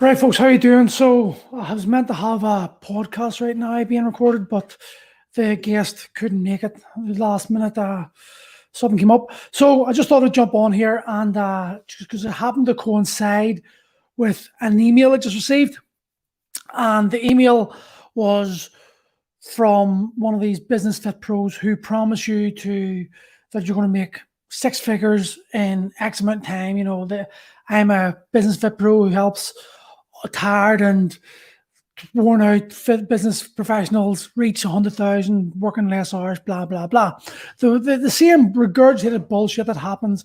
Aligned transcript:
Right, 0.00 0.18
folks, 0.18 0.38
how 0.38 0.46
are 0.46 0.50
you 0.50 0.58
doing? 0.58 0.88
So 0.88 1.36
I 1.52 1.72
was 1.72 1.86
meant 1.86 2.08
to 2.08 2.14
have 2.14 2.42
a 2.42 2.74
podcast 2.82 3.40
right 3.40 3.56
now 3.56 3.82
being 3.84 4.04
recorded, 4.04 4.48
but 4.48 4.76
the 5.34 5.54
guest 5.54 6.12
couldn't 6.14 6.42
make 6.42 6.64
it 6.64 6.82
last 6.96 7.48
minute. 7.48 7.78
Uh, 7.78 8.06
something 8.72 8.98
came 8.98 9.12
up, 9.12 9.30
so 9.52 9.84
I 9.84 9.92
just 9.92 10.08
thought 10.08 10.24
I'd 10.24 10.34
jump 10.34 10.52
on 10.52 10.72
here 10.72 11.04
and 11.06 11.36
uh, 11.36 11.78
just 11.86 12.10
because 12.10 12.24
it 12.24 12.32
happened 12.32 12.66
to 12.66 12.74
coincide 12.74 13.62
with 14.16 14.48
an 14.60 14.80
email 14.80 15.12
I 15.12 15.16
just 15.16 15.36
received, 15.36 15.78
and 16.72 17.08
the 17.08 17.24
email 17.24 17.76
was 18.16 18.70
from 19.52 20.12
one 20.16 20.34
of 20.34 20.40
these 20.40 20.58
business 20.58 20.98
fit 20.98 21.20
pros 21.20 21.54
who 21.54 21.76
promise 21.76 22.26
you 22.26 22.50
to 22.50 23.06
that 23.52 23.64
you're 23.64 23.76
going 23.76 23.86
to 23.86 23.92
make 23.92 24.18
six 24.48 24.80
figures 24.80 25.38
in 25.52 25.92
X 26.00 26.18
amount 26.18 26.40
of 26.40 26.46
time. 26.46 26.76
You 26.76 26.84
know, 26.84 27.04
the, 27.04 27.28
I'm 27.68 27.92
a 27.92 28.16
business 28.32 28.56
fit 28.56 28.76
pro 28.76 29.04
who 29.04 29.10
helps 29.10 29.54
tired 30.32 30.80
and 30.80 31.18
worn 32.12 32.42
out 32.42 32.70
business 33.08 33.46
professionals 33.46 34.30
reach 34.36 34.64
100,000 34.64 35.52
working 35.56 35.88
less 35.88 36.12
hours, 36.12 36.38
blah, 36.40 36.66
blah, 36.66 36.86
blah. 36.86 37.18
The, 37.58 37.78
the, 37.78 37.98
the 37.98 38.10
same 38.10 38.52
regurgitated 38.52 39.28
bullshit 39.28 39.66
that 39.66 39.76
happens 39.76 40.24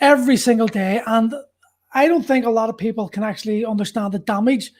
every 0.00 0.36
single 0.36 0.66
day. 0.66 1.02
And 1.06 1.34
I 1.92 2.08
don't 2.08 2.24
think 2.24 2.44
a 2.44 2.50
lot 2.50 2.70
of 2.70 2.78
people 2.78 3.08
can 3.08 3.22
actually 3.22 3.64
understand 3.64 4.12
the 4.12 4.18
damage 4.18 4.72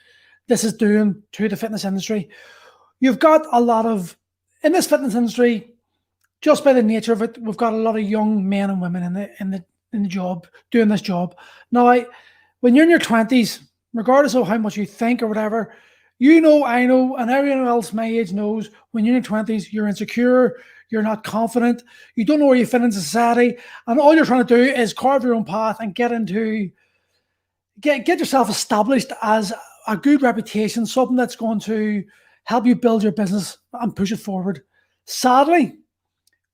this 0.48 0.64
is 0.64 0.74
doing 0.74 1.22
to 1.32 1.48
the 1.48 1.56
fitness 1.56 1.84
industry. 1.84 2.28
You've 3.00 3.18
got 3.18 3.46
a 3.52 3.60
lot 3.60 3.86
of, 3.86 4.16
in 4.62 4.72
this 4.72 4.86
fitness 4.86 5.14
industry, 5.14 5.74
just 6.41 6.64
by 6.64 6.72
the 6.72 6.82
nature 6.82 7.12
of 7.12 7.22
it, 7.22 7.38
we've 7.41 7.56
got 7.56 7.72
a 7.72 7.77
lot 7.77 7.96
of 7.96 8.02
young 8.02 8.46
men 8.46 8.70
and 8.70 8.80
women 8.80 9.02
in 9.02 9.12
the, 9.14 9.30
in 9.41 9.50
the, 9.50 9.64
in 9.92 10.02
the 10.02 10.08
job, 10.08 10.46
doing 10.70 10.88
this 10.88 11.00
job. 11.00 11.34
Now, 11.70 12.05
when 12.60 12.74
you're 12.74 12.84
in 12.84 12.91
your 12.91 12.98
20s, 12.98 13.60
regardless 13.94 14.34
of 14.34 14.46
how 14.46 14.58
much 14.58 14.76
you 14.76 14.84
think 14.84 15.22
or 15.22 15.26
whatever, 15.28 15.72
you 16.19 16.41
know, 16.41 16.64
I 16.64 16.86
know, 16.86 17.16
and 17.16 17.30
everyone 17.30 17.66
else 17.66 17.92
my 17.92 18.06
age 18.06 18.32
knows 18.32 18.70
when 18.91 19.05
you're 19.05 19.16
in 19.16 19.22
your 19.22 19.30
20s, 19.30 19.72
you're 19.72 19.88
insecure, 19.88 20.56
you're 20.91 21.02
not 21.02 21.24
confident, 21.24 21.82
you 22.14 22.24
don't 22.24 22.38
know 22.38 22.46
where 22.46 22.56
you 22.56 22.66
fit 22.66 22.82
in 22.82 22.92
society, 22.92 23.56
and 23.86 23.98
all 23.98 24.14
you're 24.14 24.24
trying 24.24 24.46
to 24.46 24.56
do 24.56 24.62
is 24.62 24.92
carve 24.92 25.24
your 25.24 25.34
own 25.34 25.44
path 25.44 25.78
and 25.80 25.94
get 25.94 26.12
into 26.12 26.70
get 27.80 28.04
get 28.04 28.19
yourself 28.19 28.48
established 28.48 29.10
as 29.22 29.52
a 29.88 29.97
good 29.97 30.22
reputation, 30.22 30.86
something 30.86 31.16
that's 31.16 31.36
going 31.36 31.60
to 31.60 32.04
help 32.44 32.66
you 32.66 32.74
build 32.74 33.02
your 33.02 33.12
business 33.12 33.58
and 33.72 33.97
push 33.97 34.12
it 34.12 34.19
forward. 34.19 34.62
Sadly, 35.06 35.78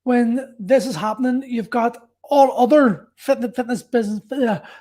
when 0.04 0.54
this 0.58 0.86
is 0.86 0.96
happening, 0.96 1.42
you've 1.46 1.70
got 1.70 2.09
all 2.30 2.56
other 2.56 3.08
fitness, 3.16 3.82
business, 3.82 4.20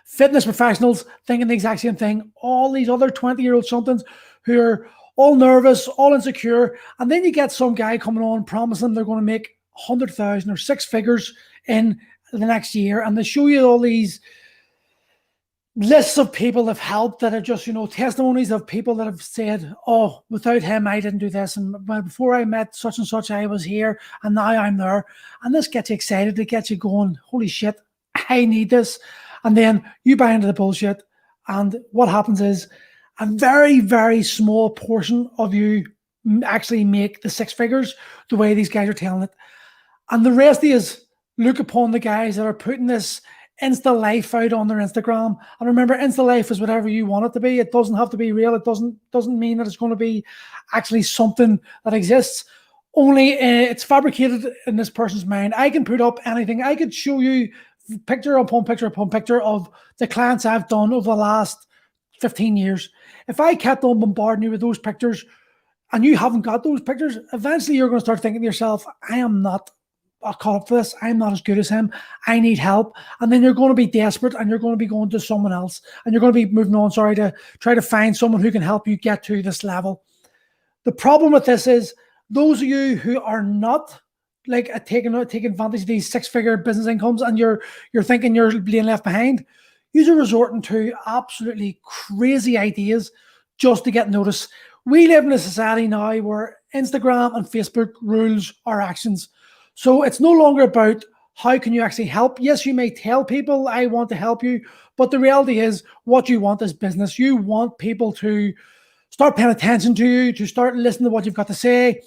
fitness 0.05 0.45
professionals 0.45 1.05
thinking 1.25 1.47
the 1.47 1.53
exact 1.53 1.81
same 1.81 1.95
thing. 1.95 2.31
All 2.41 2.71
these 2.71 2.89
other 2.89 3.09
20 3.09 3.41
year 3.41 3.55
old 3.55 3.65
somethings 3.65 4.03
who 4.43 4.61
are 4.61 4.87
all 5.15 5.35
nervous, 5.35 5.87
all 5.87 6.13
insecure. 6.13 6.77
And 6.99 7.11
then 7.11 7.25
you 7.25 7.31
get 7.31 7.51
some 7.51 7.75
guy 7.75 7.97
coming 7.97 8.23
on 8.23 8.45
promising 8.45 8.93
they're 8.93 9.03
going 9.03 9.19
to 9.19 9.25
make 9.25 9.57
100,000 9.73 10.49
or 10.49 10.57
six 10.57 10.85
figures 10.85 11.33
in 11.67 11.99
the 12.31 12.39
next 12.39 12.75
year. 12.75 13.01
And 13.01 13.17
they 13.17 13.23
show 13.23 13.47
you 13.47 13.65
all 13.65 13.79
these 13.79 14.21
lists 15.79 16.17
of 16.17 16.33
people 16.33 16.67
have 16.67 16.77
helped 16.77 17.21
that 17.21 17.33
are 17.33 17.39
just, 17.39 17.65
you 17.65 17.71
know, 17.71 17.87
testimonies 17.87 18.51
of 18.51 18.67
people 18.67 18.95
that 18.95 19.05
have 19.05 19.23
said, 19.23 19.73
oh, 19.87 20.23
without 20.29 20.61
him, 20.61 20.85
I 20.85 20.99
didn't 20.99 21.19
do 21.19 21.29
this. 21.29 21.55
And 21.55 21.73
before 21.85 22.35
I 22.35 22.43
met 22.43 22.75
such 22.75 22.97
and 22.97 23.07
such, 23.07 23.31
I 23.31 23.45
was 23.45 23.63
here 23.63 23.97
and 24.21 24.35
now 24.35 24.47
I'm 24.47 24.75
there. 24.75 25.05
And 25.41 25.55
this 25.55 25.69
gets 25.69 25.89
you 25.89 25.93
excited. 25.93 26.37
It 26.37 26.45
gets 26.45 26.69
you 26.69 26.75
going, 26.75 27.17
holy 27.23 27.47
shit, 27.47 27.77
I 28.27 28.43
need 28.43 28.69
this. 28.69 28.99
And 29.45 29.55
then 29.55 29.89
you 30.03 30.17
buy 30.17 30.33
into 30.33 30.47
the 30.47 30.53
bullshit. 30.53 31.01
And 31.47 31.77
what 31.91 32.09
happens 32.09 32.41
is 32.41 32.67
a 33.21 33.25
very, 33.25 33.79
very 33.79 34.21
small 34.21 34.71
portion 34.71 35.29
of 35.37 35.53
you 35.53 35.85
actually 36.43 36.83
make 36.83 37.21
the 37.21 37.29
six 37.29 37.53
figures 37.53 37.95
the 38.29 38.35
way 38.35 38.53
these 38.53 38.69
guys 38.69 38.89
are 38.89 38.93
telling 38.93 39.23
it. 39.23 39.31
And 40.11 40.25
the 40.25 40.33
rest 40.33 40.61
is 40.61 41.05
look 41.37 41.59
upon 41.59 41.91
the 41.91 41.99
guys 41.99 42.35
that 42.35 42.45
are 42.45 42.53
putting 42.53 42.87
this 42.87 43.21
Insta 43.61 43.97
Life 43.97 44.33
out 44.33 44.53
on 44.53 44.67
their 44.67 44.77
Instagram. 44.77 45.37
And 45.59 45.67
remember, 45.67 45.97
Insta 45.97 46.25
Life 46.25 46.51
is 46.51 46.61
whatever 46.61 46.87
you 46.87 47.05
want 47.05 47.25
it 47.25 47.33
to 47.33 47.39
be. 47.39 47.59
It 47.59 47.71
doesn't 47.71 47.95
have 47.95 48.09
to 48.11 48.17
be 48.17 48.31
real. 48.31 48.55
It 48.55 48.63
doesn't 48.63 48.97
doesn't 49.11 49.37
mean 49.37 49.57
that 49.57 49.67
it's 49.67 49.77
going 49.77 49.91
to 49.91 49.95
be 49.95 50.23
actually 50.73 51.03
something 51.03 51.59
that 51.83 51.93
exists. 51.93 52.45
Only 52.95 53.33
uh, 53.33 53.69
it's 53.71 53.83
fabricated 53.83 54.51
in 54.65 54.75
this 54.75 54.89
person's 54.89 55.25
mind. 55.25 55.53
I 55.55 55.69
can 55.69 55.85
put 55.85 56.01
up 56.01 56.19
anything. 56.25 56.61
I 56.63 56.75
could 56.75 56.93
show 56.93 57.19
you 57.19 57.49
picture 58.05 58.37
upon 58.37 58.65
picture 58.65 58.85
upon 58.85 59.09
picture 59.09 59.41
of 59.41 59.69
the 59.97 60.07
clients 60.07 60.45
I've 60.45 60.67
done 60.67 60.93
over 60.93 61.09
the 61.09 61.15
last 61.15 61.67
15 62.21 62.57
years. 62.57 62.89
If 63.27 63.39
I 63.39 63.55
kept 63.55 63.83
on 63.83 63.99
bombarding 63.99 64.43
you 64.43 64.51
with 64.51 64.61
those 64.61 64.77
pictures 64.77 65.25
and 65.91 66.05
you 66.05 66.17
haven't 66.17 66.41
got 66.41 66.63
those 66.63 66.81
pictures, 66.81 67.17
eventually 67.33 67.77
you're 67.77 67.89
going 67.89 67.99
to 67.99 68.05
start 68.05 68.21
thinking 68.21 68.41
to 68.41 68.45
yourself, 68.45 68.85
I 69.09 69.17
am 69.17 69.41
not 69.41 69.71
I 70.23 70.33
caught 70.33 70.61
up 70.61 70.67
for 70.67 70.75
this. 70.75 70.93
I'm 71.01 71.17
not 71.17 71.33
as 71.33 71.41
good 71.41 71.57
as 71.57 71.69
him. 71.69 71.91
I 72.27 72.39
need 72.39 72.59
help. 72.59 72.95
And 73.21 73.31
then 73.31 73.41
you're 73.41 73.53
going 73.53 73.69
to 73.69 73.75
be 73.75 73.87
desperate 73.87 74.33
and 74.33 74.49
you're 74.49 74.59
going 74.59 74.73
to 74.73 74.77
be 74.77 74.85
going 74.85 75.09
to 75.11 75.19
someone 75.19 75.53
else 75.53 75.81
and 76.03 76.13
you're 76.13 76.19
going 76.19 76.33
to 76.33 76.45
be 76.45 76.51
moving 76.51 76.75
on, 76.75 76.91
sorry, 76.91 77.15
to 77.15 77.33
try 77.59 77.73
to 77.73 77.81
find 77.81 78.15
someone 78.15 78.41
who 78.41 78.51
can 78.51 78.61
help 78.61 78.87
you 78.87 78.97
get 78.97 79.23
to 79.23 79.41
this 79.41 79.63
level. 79.63 80.03
The 80.83 80.91
problem 80.91 81.31
with 81.31 81.45
this 81.45 81.67
is 81.67 81.93
those 82.29 82.61
of 82.61 82.67
you 82.67 82.95
who 82.95 83.21
are 83.21 83.43
not 83.43 83.99
like 84.47 84.85
taking 84.85 85.13
taking 85.27 85.51
advantage 85.51 85.81
of 85.81 85.87
these 85.87 86.09
six 86.09 86.27
figure 86.27 86.57
business 86.57 86.87
incomes 86.87 87.21
and 87.21 87.37
you're 87.37 87.61
you're 87.93 88.03
thinking 88.03 88.33
you're 88.33 88.59
being 88.59 88.85
left 88.85 89.03
behind, 89.03 89.45
you're 89.93 90.15
resorting 90.15 90.61
to 90.63 90.93
absolutely 91.05 91.79
crazy 91.83 92.57
ideas 92.57 93.11
just 93.57 93.83
to 93.83 93.91
get 93.91 94.09
noticed. 94.09 94.49
We 94.85 95.07
live 95.07 95.25
in 95.25 95.31
a 95.31 95.39
society 95.39 95.87
now 95.87 96.17
where 96.19 96.57
Instagram 96.73 97.35
and 97.35 97.45
Facebook 97.45 97.91
rules 98.01 98.53
our 98.65 98.81
actions. 98.81 99.29
So 99.79 100.03
it's 100.03 100.19
no 100.19 100.33
longer 100.33 100.63
about 100.63 101.05
how 101.35 101.57
can 101.57 101.71
you 101.71 101.81
actually 101.81 102.07
help. 102.07 102.37
Yes, 102.41 102.65
you 102.65 102.73
may 102.73 102.89
tell 102.89 103.23
people 103.23 103.69
I 103.69 103.85
want 103.85 104.09
to 104.09 104.15
help 104.15 104.43
you, 104.43 104.59
but 104.97 105.09
the 105.09 105.19
reality 105.19 105.61
is 105.61 105.83
what 106.03 106.27
you 106.27 106.41
want 106.41 106.61
is 106.61 106.73
business. 106.73 107.17
You 107.17 107.37
want 107.37 107.77
people 107.77 108.11
to 108.15 108.53
start 109.09 109.37
paying 109.37 109.51
attention 109.51 109.95
to 109.95 110.05
you, 110.05 110.33
to 110.33 110.45
start 110.45 110.75
listening 110.75 111.05
to 111.05 111.11
what 111.11 111.25
you've 111.25 111.33
got 111.33 111.47
to 111.47 111.53
say. 111.53 112.01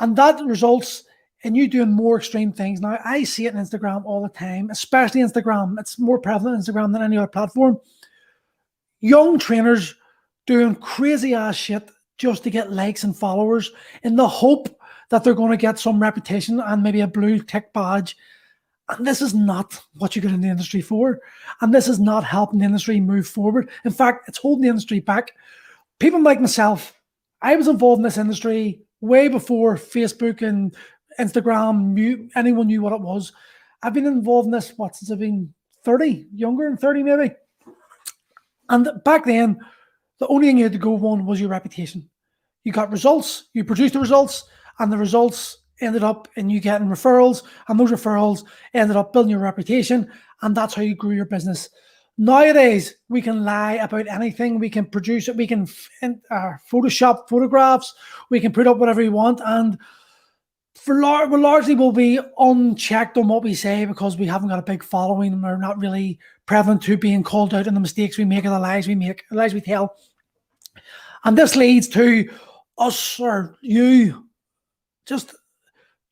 And 0.00 0.16
that 0.16 0.44
results 0.44 1.04
in 1.42 1.54
you 1.54 1.68
doing 1.68 1.92
more 1.92 2.16
extreme 2.18 2.50
things. 2.50 2.80
Now, 2.80 2.98
I 3.04 3.22
see 3.22 3.46
it 3.46 3.54
on 3.54 3.64
Instagram 3.64 4.04
all 4.04 4.20
the 4.20 4.28
time, 4.28 4.70
especially 4.70 5.20
Instagram. 5.20 5.78
It's 5.78 6.00
more 6.00 6.18
prevalent 6.18 6.56
on 6.56 6.62
Instagram 6.62 6.92
than 6.92 7.02
any 7.02 7.16
other 7.16 7.28
platform. 7.28 7.78
Young 9.00 9.38
trainers 9.38 9.94
doing 10.48 10.74
crazy 10.74 11.32
ass 11.32 11.54
shit 11.54 11.88
just 12.18 12.42
to 12.42 12.50
get 12.50 12.72
likes 12.72 13.04
and 13.04 13.16
followers 13.16 13.70
in 14.02 14.16
the 14.16 14.26
hope 14.26 14.80
that 15.14 15.22
they're 15.22 15.32
going 15.32 15.52
to 15.52 15.56
get 15.56 15.78
some 15.78 16.02
reputation 16.02 16.58
and 16.58 16.82
maybe 16.82 17.00
a 17.00 17.06
blue 17.06 17.38
tick 17.38 17.72
badge. 17.72 18.16
And 18.88 19.06
this 19.06 19.22
is 19.22 19.32
not 19.32 19.80
what 19.98 20.16
you 20.16 20.20
get 20.20 20.32
in 20.32 20.40
the 20.40 20.48
industry 20.48 20.80
for. 20.80 21.20
And 21.60 21.72
this 21.72 21.86
is 21.86 22.00
not 22.00 22.24
helping 22.24 22.58
the 22.58 22.64
industry 22.64 22.98
move 22.98 23.28
forward. 23.28 23.70
In 23.84 23.92
fact, 23.92 24.28
it's 24.28 24.38
holding 24.38 24.62
the 24.62 24.70
industry 24.70 24.98
back. 24.98 25.30
People 26.00 26.20
like 26.20 26.40
myself, 26.40 27.00
I 27.42 27.54
was 27.54 27.68
involved 27.68 28.00
in 28.00 28.02
this 28.02 28.18
industry 28.18 28.80
way 29.02 29.28
before 29.28 29.76
Facebook 29.76 30.42
and 30.42 30.74
Instagram, 31.20 31.92
knew, 31.92 32.28
anyone 32.34 32.66
knew 32.66 32.82
what 32.82 32.92
it 32.92 33.00
was. 33.00 33.32
I've 33.84 33.94
been 33.94 34.06
involved 34.06 34.46
in 34.46 34.50
this, 34.50 34.72
what, 34.76 34.96
since 34.96 35.12
I've 35.12 35.20
been 35.20 35.54
30, 35.84 36.26
younger 36.34 36.68
than 36.68 36.76
30 36.76 37.04
maybe. 37.04 37.34
And 38.68 38.88
back 39.04 39.26
then, 39.26 39.60
the 40.18 40.26
only 40.26 40.48
thing 40.48 40.58
you 40.58 40.64
had 40.64 40.72
to 40.72 40.78
go 40.78 40.96
on 41.06 41.24
was 41.24 41.40
your 41.40 41.50
reputation. 41.50 42.10
You 42.64 42.72
got 42.72 42.90
results, 42.90 43.44
you 43.52 43.62
produced 43.62 43.94
the 43.94 44.00
results, 44.00 44.48
and 44.78 44.92
the 44.92 44.98
results 44.98 45.58
ended 45.80 46.04
up 46.04 46.28
in 46.36 46.50
you 46.50 46.60
getting 46.60 46.88
referrals, 46.88 47.42
and 47.68 47.78
those 47.78 47.92
referrals 47.92 48.44
ended 48.74 48.96
up 48.96 49.12
building 49.12 49.30
your 49.30 49.40
reputation, 49.40 50.10
and 50.42 50.56
that's 50.56 50.74
how 50.74 50.82
you 50.82 50.94
grew 50.94 51.14
your 51.14 51.24
business. 51.24 51.68
Nowadays, 52.16 52.94
we 53.08 53.20
can 53.20 53.44
lie 53.44 53.74
about 53.74 54.06
anything. 54.06 54.60
We 54.60 54.70
can 54.70 54.86
produce 54.86 55.28
it. 55.28 55.36
We 55.36 55.48
can 55.48 55.68
uh, 56.02 56.52
Photoshop 56.70 57.28
photographs. 57.28 57.92
We 58.30 58.38
can 58.38 58.52
put 58.52 58.68
up 58.68 58.76
whatever 58.76 59.02
we 59.02 59.08
want, 59.08 59.40
and 59.44 59.78
for 60.74 61.00
lar- 61.00 61.28
we 61.28 61.38
largely 61.38 61.74
will 61.74 61.92
be 61.92 62.20
unchecked 62.38 63.16
on 63.16 63.28
what 63.28 63.42
we 63.42 63.54
say 63.54 63.84
because 63.84 64.16
we 64.16 64.26
haven't 64.26 64.48
got 64.48 64.58
a 64.58 64.62
big 64.62 64.82
following 64.84 65.32
and 65.32 65.42
we're 65.42 65.56
not 65.56 65.78
really 65.78 66.18
prevalent 66.46 66.82
to 66.82 66.96
being 66.96 67.22
called 67.22 67.54
out 67.54 67.66
on 67.66 67.74
the 67.74 67.80
mistakes 67.80 68.18
we 68.18 68.24
make 68.24 68.44
or 68.44 68.50
the 68.50 68.58
lies 68.58 68.86
we 68.86 68.94
make, 68.94 69.24
the 69.30 69.36
lies 69.36 69.54
we 69.54 69.60
tell. 69.60 69.96
And 71.24 71.38
this 71.38 71.56
leads 71.56 71.88
to 71.88 72.28
us 72.76 73.18
or 73.18 73.56
you 73.62 74.23
just 75.06 75.34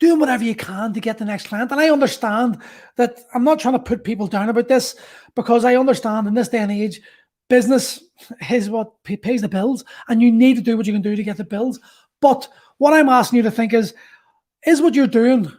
doing 0.00 0.18
whatever 0.18 0.42
you 0.42 0.54
can 0.54 0.92
to 0.92 1.00
get 1.00 1.18
the 1.18 1.24
next 1.24 1.46
client. 1.46 1.70
And 1.70 1.80
I 1.80 1.90
understand 1.90 2.60
that 2.96 3.20
I'm 3.34 3.44
not 3.44 3.60
trying 3.60 3.74
to 3.74 3.78
put 3.78 4.04
people 4.04 4.26
down 4.26 4.48
about 4.48 4.68
this 4.68 4.96
because 5.36 5.64
I 5.64 5.76
understand 5.76 6.26
in 6.26 6.34
this 6.34 6.48
day 6.48 6.58
and 6.58 6.72
age, 6.72 7.00
business 7.48 8.02
is 8.50 8.70
what 8.70 9.02
pays 9.04 9.42
the 9.42 9.48
bills, 9.48 9.84
and 10.08 10.22
you 10.22 10.32
need 10.32 10.56
to 10.56 10.62
do 10.62 10.76
what 10.76 10.86
you 10.86 10.92
can 10.92 11.02
do 11.02 11.14
to 11.14 11.22
get 11.22 11.36
the 11.36 11.44
bills. 11.44 11.78
But 12.20 12.48
what 12.78 12.94
I'm 12.94 13.08
asking 13.08 13.36
you 13.38 13.42
to 13.42 13.50
think 13.50 13.74
is, 13.74 13.94
is 14.66 14.80
what 14.80 14.94
you're 14.94 15.06
doing 15.06 15.52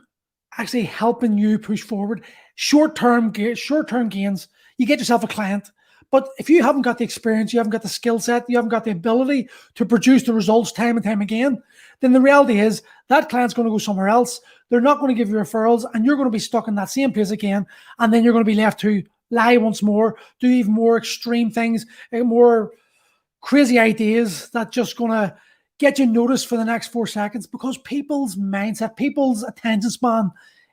actually 0.57 0.83
helping 0.83 1.37
you 1.37 1.57
push 1.59 1.81
forward? 1.81 2.23
Short 2.55 2.95
term, 2.95 3.33
short 3.55 3.87
term 3.87 4.09
gains. 4.09 4.47
You 4.77 4.85
get 4.85 4.99
yourself 4.99 5.23
a 5.23 5.27
client, 5.27 5.71
But 6.13 6.29
if 6.37 6.47
you 6.47 6.61
haven't 6.61 6.83
got 6.83 6.99
the 6.99 7.03
experience, 7.03 7.53
you 7.53 7.59
haven't 7.59 7.71
got 7.71 7.81
the 7.81 7.89
skill 7.89 8.19
set, 8.19 8.45
you 8.47 8.55
haven't 8.55 8.69
got 8.69 8.83
the 8.83 8.91
ability 8.91 9.49
to 9.73 9.83
produce 9.83 10.21
the 10.21 10.31
results 10.31 10.71
time 10.71 10.95
and 10.95 11.03
time 11.03 11.21
again, 11.21 11.59
then 12.01 12.13
the 12.13 12.21
reality 12.21 12.59
is 12.59 12.83
that 13.07 13.29
client's 13.29 13.55
going 13.55 13.65
to 13.65 13.71
go 13.71 13.79
somewhere 13.79 14.09
else. 14.09 14.39
They're 14.69 14.79
not 14.79 14.99
going 14.99 15.09
to 15.09 15.17
give 15.17 15.29
you 15.29 15.37
referrals, 15.37 15.85
and 15.91 16.05
you're 16.05 16.15
going 16.15 16.27
to 16.27 16.31
be 16.31 16.37
stuck 16.37 16.67
in 16.67 16.75
that 16.75 16.91
same 16.91 17.13
place 17.13 17.31
again. 17.31 17.65
And 17.97 18.13
then 18.13 18.23
you're 18.23 18.31
going 18.31 18.45
to 18.45 18.51
be 18.51 18.53
left 18.53 18.79
to 18.81 19.01
lie 19.31 19.57
once 19.57 19.81
more, 19.81 20.15
do 20.39 20.45
even 20.45 20.71
more 20.71 20.97
extreme 20.97 21.49
things, 21.49 21.87
eh, 22.11 22.21
more 22.21 22.73
crazy 23.41 23.79
ideas 23.79 24.51
that 24.51 24.71
just 24.71 24.95
going 24.95 25.09
to 25.09 25.35
get 25.79 25.97
you 25.97 26.05
noticed 26.05 26.45
for 26.45 26.57
the 26.57 26.63
next 26.63 26.89
four 26.89 27.07
seconds 27.07 27.47
because 27.47 27.79
people's 27.79 28.35
mindset, 28.35 28.95
people's 28.97 29.41
attention 29.41 29.89
span, 29.89 30.29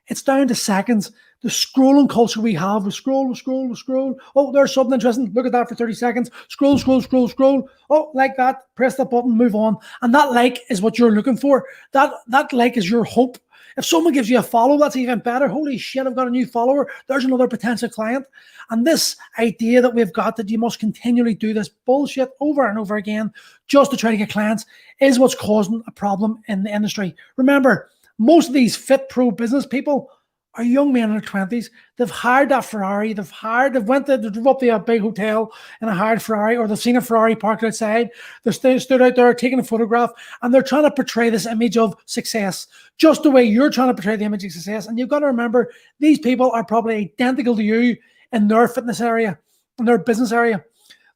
it's 0.09 0.23
down 0.23 0.49
to 0.49 0.55
seconds. 0.55 1.13
The 1.43 1.49
scrolling 1.49 2.11
culture 2.11 2.41
we 2.41 2.55
have, 2.55 2.85
we 2.85 2.91
scroll, 2.91 3.27
we 3.27 3.35
scroll, 3.35 3.67
we 3.67 3.75
scroll. 3.75 4.19
Oh, 4.37 4.53
there's 4.53 4.75
something 4.75 4.93
interesting. 4.93 5.33
Look 5.33 5.47
at 5.47 5.53
that 5.53 5.69
for 5.69 5.75
30 5.75 5.95
seconds. 5.95 6.31
Scroll, 6.49 6.79
scroll, 6.79 7.01
scroll, 7.01 7.29
scroll. 7.29 7.69
Oh, 7.89 8.11
like 8.13 8.37
that. 8.37 8.67
Press 8.75 8.97
that 8.97 9.11
button, 9.11 9.31
move 9.31 9.55
on. 9.55 9.77
And 10.03 10.15
that 10.15 10.33
like 10.33 10.61
is 10.69 10.83
what 10.83 10.99
you're 10.99 11.13
looking 11.13 11.39
for. 11.39 11.67
That 11.93 12.13
that 12.29 12.53
like 12.53 12.77
is 12.77 12.91
your 12.91 13.05
hope. 13.05 13.39
If 13.77 13.87
someone 13.87 14.13
gives 14.13 14.29
you 14.29 14.39
a 14.39 14.43
follow, 14.43 14.77
that's 14.79 14.97
even 14.97 15.21
better. 15.21 15.49
Holy 15.49 15.79
shit, 15.79 16.07
I've 16.07 16.17
got 16.17 16.27
a 16.27 16.31
new 16.31 16.45
follower. 16.45 16.91
There's 17.07 17.25
another 17.25 17.49
potential 17.49 17.89
client. 17.89 18.27
And 18.71 18.87
this 18.87 19.17
idea 19.39 19.81
that 19.81 19.95
we've 19.95 20.13
got 20.13 20.37
that 20.37 20.51
you 20.51 20.59
must 20.59 20.81
continually 20.81 21.35
do 21.35 21.55
this 21.55 21.69
bullshit 21.69 22.31
over 22.41 22.69
and 22.69 22.79
over 22.79 22.97
again 22.97 23.33
just 23.69 23.91
to 23.93 23.97
try 23.97 24.11
to 24.11 24.17
get 24.17 24.31
clients 24.31 24.67
is 25.01 25.19
what's 25.19 25.35
causing 25.35 25.83
a 25.87 25.93
problem 25.93 26.43
in 26.49 26.63
the 26.63 26.71
industry. 26.71 27.15
Remember, 27.37 27.91
most 28.21 28.49
of 28.49 28.55
these 28.55 28.77
fit 28.77 29.09
pro 29.09 29.31
business 29.31 29.67
people 29.67 30.11
are 30.55 30.65
young 30.65 30.93
men 30.93 31.05
in 31.05 31.11
their 31.13 31.21
twenties. 31.21 31.71
They've 31.97 32.11
hired 32.11 32.49
that 32.51 32.65
Ferrari. 32.65 33.13
They've 33.13 33.31
hired. 33.31 33.73
They've 33.73 33.83
went 33.83 34.07
to 34.07 34.19
they 34.19 34.29
drove 34.29 34.47
up 34.47 34.59
to 34.59 34.69
a 34.69 34.79
big 34.79 35.01
hotel 35.01 35.53
in 35.81 35.89
a 35.89 35.95
hired 35.95 36.21
Ferrari, 36.21 36.57
or 36.57 36.69
they've 36.69 36.79
seen 36.79 36.97
a 36.97 37.01
Ferrari 37.01 37.35
parked 37.35 37.65
outside. 37.65 38.11
They 38.43 38.53
st- 38.53 38.83
stood 38.83 39.01
out 39.01 39.17
there 39.17 39.33
taking 39.33 39.59
a 39.59 39.65
photograph, 39.65 40.11
and 40.43 40.53
they're 40.53 40.63
trying 40.63 40.83
to 40.83 40.91
portray 40.91 41.31
this 41.31 41.47
image 41.47 41.79
of 41.79 41.95
success, 42.05 42.67
just 42.99 43.23
the 43.23 43.31
way 43.31 43.45
you're 43.45 43.71
trying 43.71 43.89
to 43.89 43.95
portray 43.95 44.17
the 44.17 44.25
image 44.25 44.45
of 44.45 44.53
success. 44.53 44.87
And 44.87 44.99
you've 44.99 45.09
got 45.09 45.21
to 45.21 45.27
remember, 45.27 45.71
these 45.99 46.19
people 46.19 46.51
are 46.51 46.65
probably 46.65 46.97
identical 46.97 47.57
to 47.57 47.63
you 47.63 47.97
in 48.33 48.49
their 48.49 48.69
fitness 48.69 49.01
area, 49.01 49.39
in 49.79 49.85
their 49.85 49.99
business 49.99 50.33
area. 50.33 50.65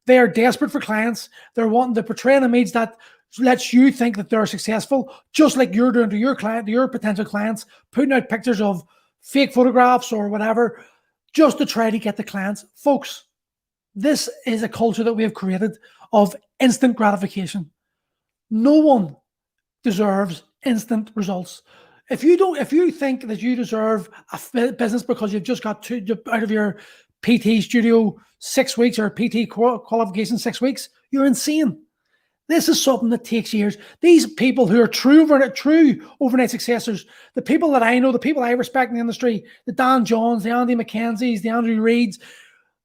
They 0.06 0.18
are 0.18 0.28
desperate 0.28 0.70
for 0.70 0.80
clients. 0.80 1.28
They're 1.54 1.68
wanting 1.68 1.96
to 1.96 2.02
portray 2.02 2.36
an 2.36 2.44
image 2.44 2.72
that 2.72 2.96
lets 3.38 3.72
you 3.72 3.90
think 3.90 4.16
that 4.16 4.30
they're 4.30 4.46
successful, 4.46 5.12
just 5.32 5.56
like 5.56 5.74
you're 5.74 5.92
doing 5.92 6.10
to 6.10 6.16
your 6.16 6.36
client, 6.36 6.66
to 6.66 6.72
your 6.72 6.88
potential 6.88 7.24
clients, 7.24 7.66
putting 7.92 8.12
out 8.12 8.28
pictures 8.28 8.60
of 8.60 8.82
fake 9.22 9.52
photographs 9.52 10.12
or 10.12 10.28
whatever, 10.28 10.84
just 11.32 11.58
to 11.58 11.66
try 11.66 11.90
to 11.90 11.98
get 11.98 12.16
the 12.16 12.24
clients. 12.24 12.64
Folks, 12.76 13.24
this 13.94 14.28
is 14.46 14.62
a 14.62 14.68
culture 14.68 15.04
that 15.04 15.14
we 15.14 15.22
have 15.22 15.34
created 15.34 15.76
of 16.12 16.36
instant 16.60 16.96
gratification. 16.96 17.70
No 18.50 18.74
one 18.74 19.16
deserves 19.82 20.44
instant 20.64 21.10
results. 21.14 21.62
If 22.10 22.22
you 22.22 22.36
don't, 22.36 22.58
if 22.58 22.72
you 22.72 22.90
think 22.90 23.26
that 23.26 23.40
you 23.40 23.56
deserve 23.56 24.10
a 24.32 24.72
business 24.72 25.02
because 25.02 25.32
you've 25.32 25.42
just 25.42 25.62
got 25.62 25.82
two 25.82 26.04
out 26.30 26.42
of 26.42 26.50
your 26.50 26.78
PT 27.22 27.62
studio 27.62 28.14
six 28.38 28.76
weeks 28.76 28.98
or 28.98 29.08
PT 29.08 29.48
qualification 29.48 30.38
six 30.38 30.60
weeks, 30.60 30.90
you're 31.10 31.24
insane. 31.24 31.80
This 32.48 32.68
is 32.68 32.82
something 32.82 33.08
that 33.08 33.24
takes 33.24 33.54
years. 33.54 33.78
These 34.00 34.34
people 34.34 34.66
who 34.66 34.80
are 34.80 34.88
true 34.88 35.22
overnight, 35.22 35.54
true 35.54 36.06
overnight 36.20 36.50
successors, 36.50 37.06
the 37.34 37.42
people 37.42 37.70
that 37.72 37.82
I 37.82 37.98
know, 37.98 38.12
the 38.12 38.18
people 38.18 38.42
I 38.42 38.50
respect 38.50 38.90
in 38.90 38.96
the 38.96 39.00
industry, 39.00 39.44
the 39.64 39.72
Dan 39.72 40.04
Johns, 40.04 40.44
the 40.44 40.50
Andy 40.50 40.74
McKenzies, 40.74 41.40
the 41.40 41.48
Andrew 41.48 41.80
Reeds, 41.80 42.18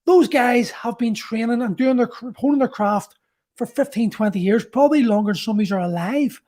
those 0.06 0.29
guys 0.29 0.71
have 0.71 0.97
been 0.97 1.13
training 1.13 1.61
and 1.61 1.75
doing 1.75 1.97
their 1.97 2.09
honing 2.38 2.59
their 2.59 2.69
craft 2.69 3.15
for 3.56 3.65
15, 3.65 4.09
20 4.09 4.39
years, 4.39 4.65
probably 4.65 5.03
longer 5.03 5.33
than 5.33 5.41
some 5.41 5.56
of 5.56 5.59
these 5.59 5.71
are 5.71 5.79
alive. 5.79 6.41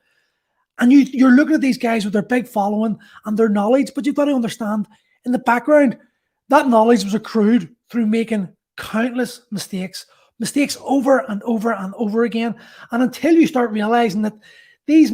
And 0.79 0.91
you, 0.91 0.99
you're 0.99 1.31
looking 1.35 1.55
at 1.55 1.61
these 1.61 1.77
guys 1.77 2.05
with 2.05 2.13
their 2.13 2.21
big 2.21 2.47
following 2.47 2.97
and 3.25 3.37
their 3.37 3.49
knowledge, 3.49 3.91
but 3.93 4.05
you've 4.05 4.15
got 4.15 4.25
to 4.25 4.33
understand 4.33 4.87
in 5.25 5.31
the 5.31 5.39
background, 5.39 5.97
that 6.49 6.67
knowledge 6.67 7.03
was 7.03 7.13
accrued 7.13 7.75
through 7.89 8.07
making 8.07 8.49
countless 8.77 9.41
mistakes 9.51 10.05
mistakes 10.41 10.75
over 10.81 11.19
and 11.29 11.41
over 11.43 11.71
and 11.71 11.93
over 11.93 12.23
again. 12.23 12.55
And 12.89 13.03
until 13.03 13.33
you 13.33 13.47
start 13.47 13.71
realizing 13.71 14.23
that 14.23 14.33
these 14.87 15.13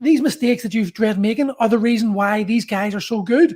these 0.00 0.22
mistakes 0.22 0.62
that 0.64 0.74
you've 0.74 0.94
dread 0.94 1.18
making 1.20 1.50
are 1.60 1.68
the 1.68 1.78
reason 1.78 2.14
why 2.14 2.42
these 2.42 2.64
guys 2.64 2.94
are 2.94 3.00
so 3.00 3.22
good, 3.22 3.54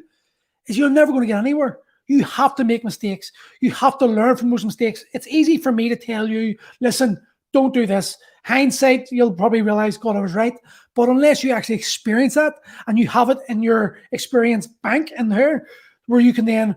is 0.66 0.78
you're 0.78 0.88
never 0.88 1.10
going 1.10 1.22
to 1.22 1.26
get 1.26 1.38
anywhere. 1.38 1.80
You 2.06 2.22
have 2.24 2.54
to 2.56 2.64
make 2.64 2.84
mistakes. 2.84 3.32
You 3.60 3.70
have 3.72 3.98
to 3.98 4.06
learn 4.06 4.36
from 4.36 4.50
those 4.50 4.64
mistakes. 4.64 5.04
It's 5.12 5.26
easy 5.26 5.58
for 5.58 5.72
me 5.72 5.88
to 5.88 5.96
tell 5.96 6.28
you, 6.28 6.56
listen, 6.80 7.20
don't 7.52 7.74
do 7.74 7.86
this. 7.86 8.16
Hindsight, 8.44 9.08
you'll 9.10 9.32
probably 9.32 9.62
realize, 9.62 9.98
God, 9.98 10.16
I 10.16 10.20
was 10.20 10.34
right. 10.34 10.54
But 10.94 11.08
unless 11.08 11.42
you 11.42 11.52
actually 11.52 11.74
experience 11.74 12.34
that 12.34 12.54
and 12.86 12.98
you 12.98 13.08
have 13.08 13.28
it 13.30 13.38
in 13.48 13.62
your 13.62 13.98
experience 14.12 14.66
bank 14.66 15.10
in 15.18 15.28
there, 15.28 15.66
where 16.06 16.20
you 16.20 16.32
can 16.32 16.44
then 16.44 16.76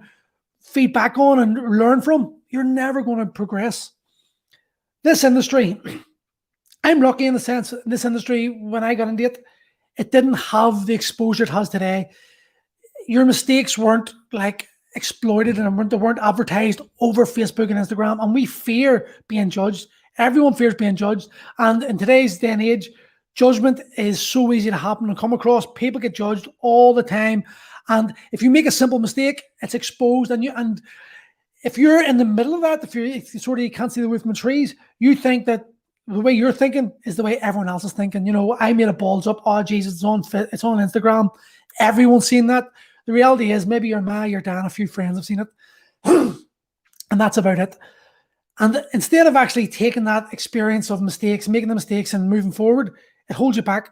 feed 0.62 0.92
back 0.92 1.18
on 1.18 1.39
and 1.39 1.77
learn 1.77 2.01
from, 2.01 2.36
you're 2.50 2.63
never 2.63 3.01
going 3.01 3.19
to 3.19 3.25
progress 3.25 3.92
this 5.03 5.24
industry, 5.24 5.80
I'm 6.83 7.01
lucky 7.01 7.25
in 7.25 7.33
the 7.33 7.39
sense 7.39 7.74
this 7.86 8.06
industry, 8.06 8.48
when 8.48 8.83
I 8.83 8.95
got 8.95 9.07
into 9.07 9.25
it, 9.25 9.44
it 9.98 10.12
didn't 10.12 10.33
have 10.33 10.86
the 10.86 10.94
exposure 10.94 11.44
it 11.44 11.50
has 11.50 11.69
today. 11.69 12.09
Your 13.07 13.25
mistakes 13.25 13.77
weren't 13.77 14.13
like 14.31 14.68
exploited 14.95 15.57
and 15.57 15.89
they 15.89 15.98
weren't 15.98 16.19
advertised 16.19 16.81
over 17.00 17.25
Facebook 17.25 17.69
and 17.69 17.80
Instagram. 17.80 18.21
And 18.21 18.33
we 18.33 18.45
fear 18.45 19.07
being 19.27 19.50
judged. 19.50 19.88
Everyone 20.18 20.53
fears 20.53 20.75
being 20.75 20.95
judged. 20.95 21.30
And 21.57 21.83
in 21.83 21.98
today's 21.98 22.39
day 22.39 22.50
and 22.50 22.62
age, 22.62 22.89
judgment 23.36 23.81
is 23.98 24.21
so 24.21 24.51
easy 24.53 24.69
to 24.69 24.77
happen 24.77 25.07
and 25.07 25.18
come 25.18 25.33
across. 25.33 25.65
People 25.75 26.01
get 26.01 26.15
judged 26.15 26.48
all 26.59 26.94
the 26.94 27.03
time. 27.03 27.44
And 27.89 28.13
if 28.31 28.42
you 28.42 28.50
make 28.50 28.65
a 28.65 28.71
simple 28.71 29.00
mistake, 29.00 29.42
it's 29.62 29.75
exposed 29.75 30.31
and 30.31 30.44
you 30.44 30.51
and 30.56 30.81
if 31.63 31.78
you're 31.78 32.04
in 32.04 32.18
the 32.18 32.25
middle 32.25 32.54
of 32.54 32.62
that, 32.62 32.84
if 32.84 32.96
you're 32.96 33.22
sort 33.40 33.60
of 33.60 33.63
you 33.63 33.72
can't 33.72 33.92
see 33.92 34.02
the 34.02 34.10
wood 34.10 34.22
from 34.22 34.31
the 34.31 34.38
trees, 34.38 34.75
you 35.00 35.16
think 35.16 35.46
that 35.46 35.66
the 36.08 36.19
way 36.19 36.31
you're 36.31 36.52
thinking 36.52 36.92
is 37.06 37.16
the 37.16 37.24
way 37.24 37.38
everyone 37.38 37.69
else 37.69 37.84
is 37.84 37.94
thinking. 37.94 38.25
You 38.25 38.34
know, 38.34 38.58
I 38.60 38.74
made 38.74 38.88
a 38.88 38.94
balls 38.94 39.28
up. 39.28 39.42
Oh, 39.46 39.62
Jesus, 39.63 39.94
it's 39.96 40.04
on 40.04 40.24
it's 40.34 40.63
on 40.63 40.78
Instagram. 40.78 41.30
Everyone's 41.80 42.28
seen 42.28 42.48
that. 42.48 42.68
The 43.06 43.13
reality 43.13 43.52
is, 43.52 43.66
maybe 43.66 43.88
your 43.88 44.02
ma, 44.02 44.24
your 44.24 44.42
dad, 44.42 44.66
a 44.66 44.69
few 44.69 44.88
friends 44.88 45.18
have 45.18 45.25
seen 45.25 45.40
it, 45.40 45.48
and 46.04 47.22
that's 47.22 47.38
about 47.38 47.60
it. 47.60 47.78
And 48.60 48.84
instead 48.94 49.25
of 49.28 49.36
actually 49.36 49.68
taking 49.68 50.04
that 50.04 50.31
experience 50.34 50.92
of 50.92 51.01
mistakes, 51.01 51.48
making 51.48 51.70
the 51.70 51.75
mistakes, 51.75 52.13
and 52.13 52.30
moving 52.30 52.51
forward, 52.51 52.91
it 53.30 53.34
holds 53.34 53.58
you 53.58 53.63
back. 53.63 53.89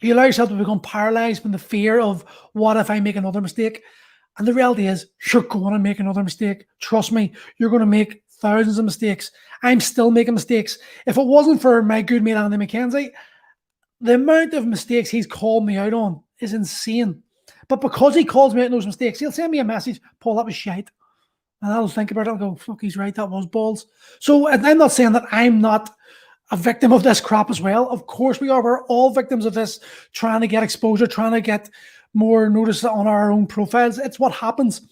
You 0.00 0.14
allow 0.14 0.24
yourself 0.24 0.50
to 0.50 0.54
become 0.54 0.80
paralyzed 0.80 1.42
from 1.42 1.52
the 1.52 1.58
fear 1.58 2.00
of 2.00 2.24
what 2.52 2.76
if 2.76 2.90
I 2.90 3.00
make 3.00 3.16
another 3.16 3.40
mistake. 3.40 3.82
And 4.38 4.46
the 4.46 4.54
reality 4.54 4.86
is, 4.86 5.06
you're 5.32 5.42
going 5.42 5.72
to 5.72 5.78
make 5.78 5.98
another 5.98 6.22
mistake. 6.22 6.66
Trust 6.80 7.12
me, 7.12 7.32
you're 7.58 7.70
going 7.70 7.80
to 7.80 7.86
make 7.86 8.22
thousands 8.40 8.78
of 8.78 8.84
mistakes. 8.84 9.32
I'm 9.62 9.80
still 9.80 10.10
making 10.10 10.34
mistakes. 10.34 10.78
If 11.06 11.18
it 11.18 11.26
wasn't 11.26 11.60
for 11.60 11.82
my 11.82 12.02
good 12.02 12.22
mate 12.22 12.36
Andy 12.36 12.56
McKenzie, 12.56 13.10
the 14.00 14.14
amount 14.14 14.54
of 14.54 14.66
mistakes 14.66 15.10
he's 15.10 15.26
called 15.26 15.66
me 15.66 15.76
out 15.76 15.92
on 15.92 16.22
is 16.38 16.54
insane. 16.54 17.22
But 17.66 17.80
because 17.80 18.14
he 18.14 18.24
calls 18.24 18.54
me 18.54 18.62
out 18.62 18.66
on 18.66 18.72
those 18.72 18.86
mistakes, 18.86 19.18
he'll 19.18 19.32
send 19.32 19.50
me 19.50 19.58
a 19.58 19.64
message, 19.64 20.00
Paul, 20.20 20.36
that 20.36 20.46
was 20.46 20.54
shite. 20.54 20.88
And 21.60 21.72
I'll 21.72 21.88
think 21.88 22.12
about 22.12 22.28
it. 22.28 22.30
I'll 22.30 22.36
go, 22.36 22.54
fuck, 22.54 22.80
he's 22.80 22.96
right. 22.96 23.14
That 23.14 23.30
was 23.30 23.46
balls. 23.46 23.86
So 24.20 24.46
and 24.46 24.64
I'm 24.64 24.78
not 24.78 24.92
saying 24.92 25.12
that 25.12 25.24
I'm 25.32 25.60
not 25.60 25.90
a 26.50 26.56
victim 26.56 26.92
of 26.92 27.02
this 27.02 27.20
crap 27.20 27.50
as 27.50 27.60
well. 27.60 27.90
Of 27.90 28.06
course 28.06 28.40
we 28.40 28.48
are. 28.48 28.62
We're 28.62 28.84
all 28.84 29.10
victims 29.10 29.44
of 29.44 29.54
this, 29.54 29.80
trying 30.12 30.40
to 30.40 30.46
get 30.46 30.62
exposure, 30.62 31.06
trying 31.06 31.32
to 31.32 31.40
get 31.40 31.68
more 32.14 32.48
notice 32.48 32.84
on 32.84 33.06
our 33.06 33.30
own 33.30 33.46
profiles. 33.46 33.98
It's 33.98 34.18
what 34.18 34.32
happens. 34.32 34.82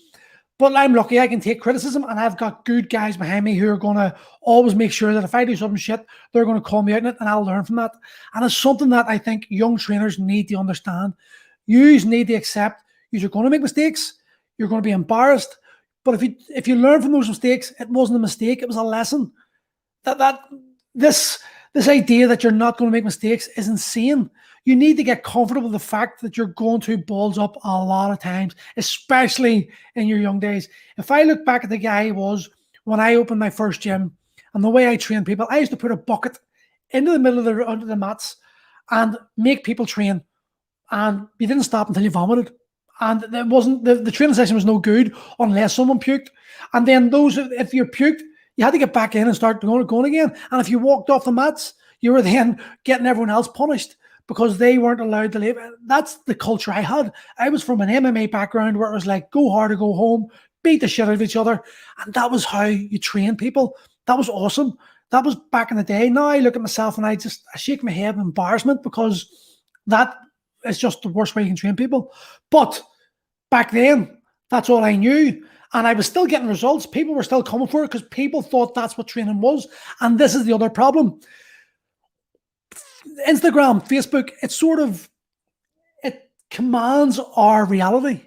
But 0.59 0.75
I'm 0.75 0.95
lucky 0.95 1.21
I 1.21 1.29
can 1.29 1.41
take 1.41 1.61
criticism 1.61 2.05
and 2.05 2.19
I've 2.19 2.39
got 2.39 2.65
good 2.65 2.89
guys 2.89 3.17
behind 3.17 3.45
me 3.45 3.57
who 3.57 3.69
are 3.69 3.77
going 3.77 3.97
to 3.99 4.17
always 4.41 4.75
make 4.75 4.91
sure 4.91 5.13
that 5.13 5.25
if 5.25 5.35
I 5.35 5.45
do 5.45 5.55
something 5.55 5.77
shit, 5.77 6.05
they're 6.33 6.47
going 6.47 6.57
to 6.57 6.63
call 6.63 6.83
me 6.83 6.95
out 6.95 7.01
on 7.01 7.07
it 7.07 7.17
and 7.21 7.29
I'll 7.29 7.45
learn 7.45 7.65
from 7.65 7.77
that. 7.77 7.93
And 8.35 8.45
it's 8.45 8.57
something 8.57 8.89
that 8.89 9.07
I 9.07 9.19
think 9.19 9.47
young 9.51 9.77
trainers 9.77 10.19
need 10.19 10.49
to 10.49 10.57
understand. 10.57 11.13
You 11.67 11.99
need 12.05 12.29
to 12.29 12.35
accept 12.35 12.83
you're 13.11 13.31
going 13.31 13.45
to 13.45 13.51
make 13.51 13.63
mistakes, 13.63 14.15
you're 14.59 14.69
going 14.69 14.83
to 14.83 14.87
be 14.87 14.93
embarrassed. 14.93 15.57
But 16.05 16.15
if 16.15 16.23
you 16.23 16.37
if 16.55 16.69
you 16.69 16.77
learn 16.77 17.03
from 17.03 17.13
those 17.13 17.29
mistakes, 17.29 17.73
it 17.79 17.89
wasn't 17.89 18.17
a 18.17 18.21
mistake, 18.21 18.63
it 18.63 18.69
was 18.69 18.77
a 18.77 18.83
lesson. 18.83 19.33
That 20.05 20.19
that 20.19 20.41
this 20.95 21.41
this 21.73 21.89
idea 21.89 22.27
that 22.29 22.43
you're 22.43 22.53
not 22.53 22.79
going 22.79 22.91
to 22.91 22.93
make 22.93 23.05
mistakes 23.05 23.49
is 23.57 23.69
insane 23.69 24.31
you 24.67 24.75
need 24.75 24.97
to 24.97 25.05
get 25.05 25.23
comfortable 25.23 25.63
with 25.63 25.73
the 25.73 25.79
fact 25.79 26.21
that 26.21 26.37
you're 26.37 26.49
going 26.49 26.81
to 26.81 26.99
balls 26.99 27.39
up 27.39 27.57
a 27.63 27.85
lot 27.85 28.11
of 28.11 28.19
times, 28.19 28.55
especially 28.77 29.71
in 29.95 30.09
your 30.09 30.19
young 30.19 30.41
days. 30.41 30.69
If 30.99 31.13
I 31.13 31.23
look 31.23 31.45
back 31.47 31.63
at 31.63 31.71
the 31.71 31.79
guy 31.79 32.09
I 32.09 32.11
was 32.11 32.51
when 32.83 32.99
I 32.99 33.15
opened 33.15 33.39
my 33.39 33.49
first 33.49 33.81
gym 33.81 34.15
and 34.55 34.65
the 34.65 34.69
way 34.69 34.89
I 34.89 34.97
trained 34.97 35.25
people, 35.25 35.47
I 35.49 35.61
used 35.61 35.71
to 35.71 35.77
put 35.77 35.93
a 35.93 35.97
bucket 35.97 36.41
into 36.91 37.13
the 37.13 37.19
middle 37.19 37.39
of 37.39 37.45
the 37.45 37.67
under 37.67 37.87
the 37.87 37.95
mats 37.95 38.37
and 38.91 39.17
make 39.37 39.65
people 39.65 39.87
train. 39.87 40.21
And 40.91 41.29
you 41.39 41.47
didn't 41.47 41.63
stop 41.63 41.87
until 41.87 42.03
you 42.03 42.11
vomited. 42.11 42.53
And 42.99 43.23
it 43.23 43.47
wasn't 43.47 43.85
the, 43.85 43.95
the 43.95 44.11
training 44.11 44.35
session 44.35 44.57
was 44.57 44.65
no 44.65 44.79
good 44.79 45.15
unless 45.39 45.75
someone 45.75 46.01
puked. 46.01 46.29
And 46.73 46.89
then 46.89 47.11
those 47.11 47.39
if 47.39 47.73
you're 47.73 47.87
puked, 47.87 48.23
You 48.57 48.65
had 48.65 48.73
to 48.73 48.79
get 48.79 48.93
back 48.93 49.15
in 49.15 49.29
and 49.29 49.37
start 49.37 49.61
going, 49.61 49.87
going 49.87 50.07
again. 50.07 50.37
And 50.51 50.61
if 50.61 50.69
you 50.69 50.81
walked 50.81 51.09
off 51.09 51.25
the 51.25 51.31
mats, 51.31 51.75
you 52.01 52.13
were 52.13 52.23
then 52.33 52.61
getting 52.83 53.07
everyone 53.07 53.31
else 53.31 53.47
punished 53.47 53.95
because 54.29 54.59
they 54.59 54.79
weren't 54.79 55.01
allowed 55.01 55.33
to 55.33 55.39
leave. 55.39 55.57
That's 55.87 56.17
the 56.25 56.35
culture 56.35 56.73
I 56.73 56.81
had. 56.81 57.13
I 57.39 57.49
was 57.49 57.63
from 57.63 57.81
an 57.81 57.89
MMA 57.89 58.31
background 58.31 58.77
where 58.77 58.91
it 58.91 58.95
was 58.95 59.07
like 59.07 59.31
go 59.31 59.51
hard 59.51 59.73
or 59.73 59.77
go 59.77 59.95
home, 59.95 60.27
beat 60.63 60.81
the 60.81 60.89
shit 60.89 61.09
out 61.09 61.15
of 61.15 61.23
each 61.23 61.37
other. 61.37 61.63
And 61.99 62.13
that 62.15 62.31
was 62.31 62.45
how 62.45 62.65
you 62.65 62.99
train 62.99 63.37
people. 63.37 63.77
That 64.07 64.19
was 64.19 64.29
awesome. 64.29 64.77
That 65.11 65.25
was 65.25 65.37
back 65.53 65.71
in 65.71 65.77
the 65.77 65.85
day. 65.85 66.09
Now 66.09 66.27
I 66.27 66.41
look 66.41 66.57
at 66.57 66.63
myself 66.63 66.97
and 66.97 67.07
I 67.07 67.15
just 67.15 67.45
I 67.55 67.59
shake 67.59 67.85
my 67.85 67.93
head 67.93 68.17
in 68.17 68.21
embarrassment 68.21 68.83
because 68.83 69.31
that 69.87 70.17
is 70.65 70.79
just 70.79 71.03
the 71.03 71.09
worst 71.09 71.37
way 71.37 71.43
you 71.43 71.49
can 71.49 71.57
train 71.57 71.77
people. 71.77 72.13
But 72.51 72.83
back 73.51 73.71
then, 73.71 74.19
that's 74.51 74.69
all 74.69 74.85
I 74.85 74.97
knew. 74.97 75.45
And 75.73 75.87
I 75.87 75.93
was 75.93 76.07
still 76.07 76.27
getting 76.27 76.49
results. 76.49 76.87
People 76.87 77.15
were 77.15 77.23
still 77.23 77.43
coming 77.43 77.69
for 77.69 77.85
it 77.85 77.91
because 77.91 78.09
people 78.09 78.43
thought 78.43 78.75
that's 78.75 78.97
what 78.97 79.09
training 79.09 79.41
was. 79.41 79.69
And 80.01 80.19
this 80.19 80.35
is 80.35 80.45
the 80.45 80.53
other 80.53 80.71
problem. 80.71 81.21
Instagram, 83.29 83.87
Facebook, 83.87 84.31
it 84.43 84.53
sort 84.53 84.79
of 84.79 85.09
it 86.03 86.31
commands 86.51 87.21
our 87.37 87.65
reality. 87.65 88.23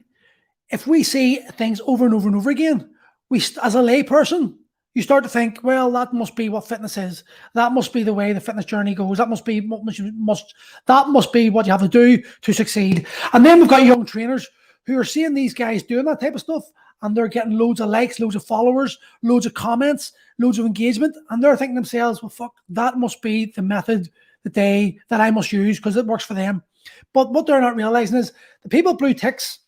If 0.69 0.85
we 0.87 1.03
see 1.03 1.37
things 1.53 1.81
over 1.85 2.05
and 2.05 2.13
over 2.13 2.27
and 2.27 2.37
over 2.37 2.49
again, 2.49 2.89
we 3.29 3.37
as 3.37 3.75
a 3.75 3.79
layperson, 3.79 4.55
you 4.93 5.03
start 5.03 5.23
to 5.23 5.29
think, 5.29 5.59
well, 5.63 5.91
that 5.91 6.13
must 6.13 6.35
be 6.35 6.49
what 6.49 6.67
fitness 6.67 6.97
is. 6.97 7.23
That 7.53 7.73
must 7.73 7.93
be 7.93 8.03
the 8.03 8.13
way 8.13 8.33
the 8.33 8.41
fitness 8.41 8.65
journey 8.65 8.95
goes. 8.95 9.17
That 9.17 9.29
must 9.29 9.45
be 9.45 9.61
what 9.61 9.85
must, 9.85 10.01
must 10.01 10.55
that 10.87 11.09
must 11.09 11.31
be 11.31 11.49
what 11.49 11.65
you 11.65 11.71
have 11.71 11.81
to 11.81 11.87
do 11.87 12.21
to 12.41 12.53
succeed. 12.53 13.07
And 13.33 13.45
then 13.45 13.59
we've 13.59 13.69
got 13.69 13.85
young 13.85 14.05
trainers 14.05 14.47
who 14.85 14.97
are 14.97 15.03
seeing 15.03 15.33
these 15.33 15.53
guys 15.53 15.83
doing 15.83 16.05
that 16.05 16.19
type 16.19 16.33
of 16.33 16.41
stuff, 16.41 16.63
and 17.01 17.15
they're 17.15 17.27
getting 17.27 17.57
loads 17.57 17.79
of 17.79 17.89
likes, 17.89 18.19
loads 18.19 18.35
of 18.35 18.43
followers, 18.43 18.97
loads 19.21 19.45
of 19.45 19.53
comments, 19.53 20.11
loads 20.39 20.57
of 20.57 20.65
engagement, 20.65 21.15
and 21.29 21.43
they're 21.43 21.55
thinking 21.55 21.75
themselves, 21.75 22.21
well, 22.21 22.29
fuck, 22.29 22.55
that 22.69 22.97
must 22.97 23.21
be 23.21 23.45
the 23.55 23.61
method 23.61 24.09
that 24.43 24.53
they 24.53 24.97
that 25.09 25.21
I 25.21 25.31
must 25.31 25.51
use 25.51 25.77
because 25.77 25.95
it 25.95 26.05
works 26.05 26.25
for 26.25 26.33
them. 26.33 26.63
But 27.13 27.31
what 27.31 27.45
they're 27.45 27.61
not 27.61 27.75
realizing 27.75 28.17
is 28.17 28.31
the 28.63 28.69
people 28.69 28.93
blue 28.93 29.13
ticks, 29.13 29.59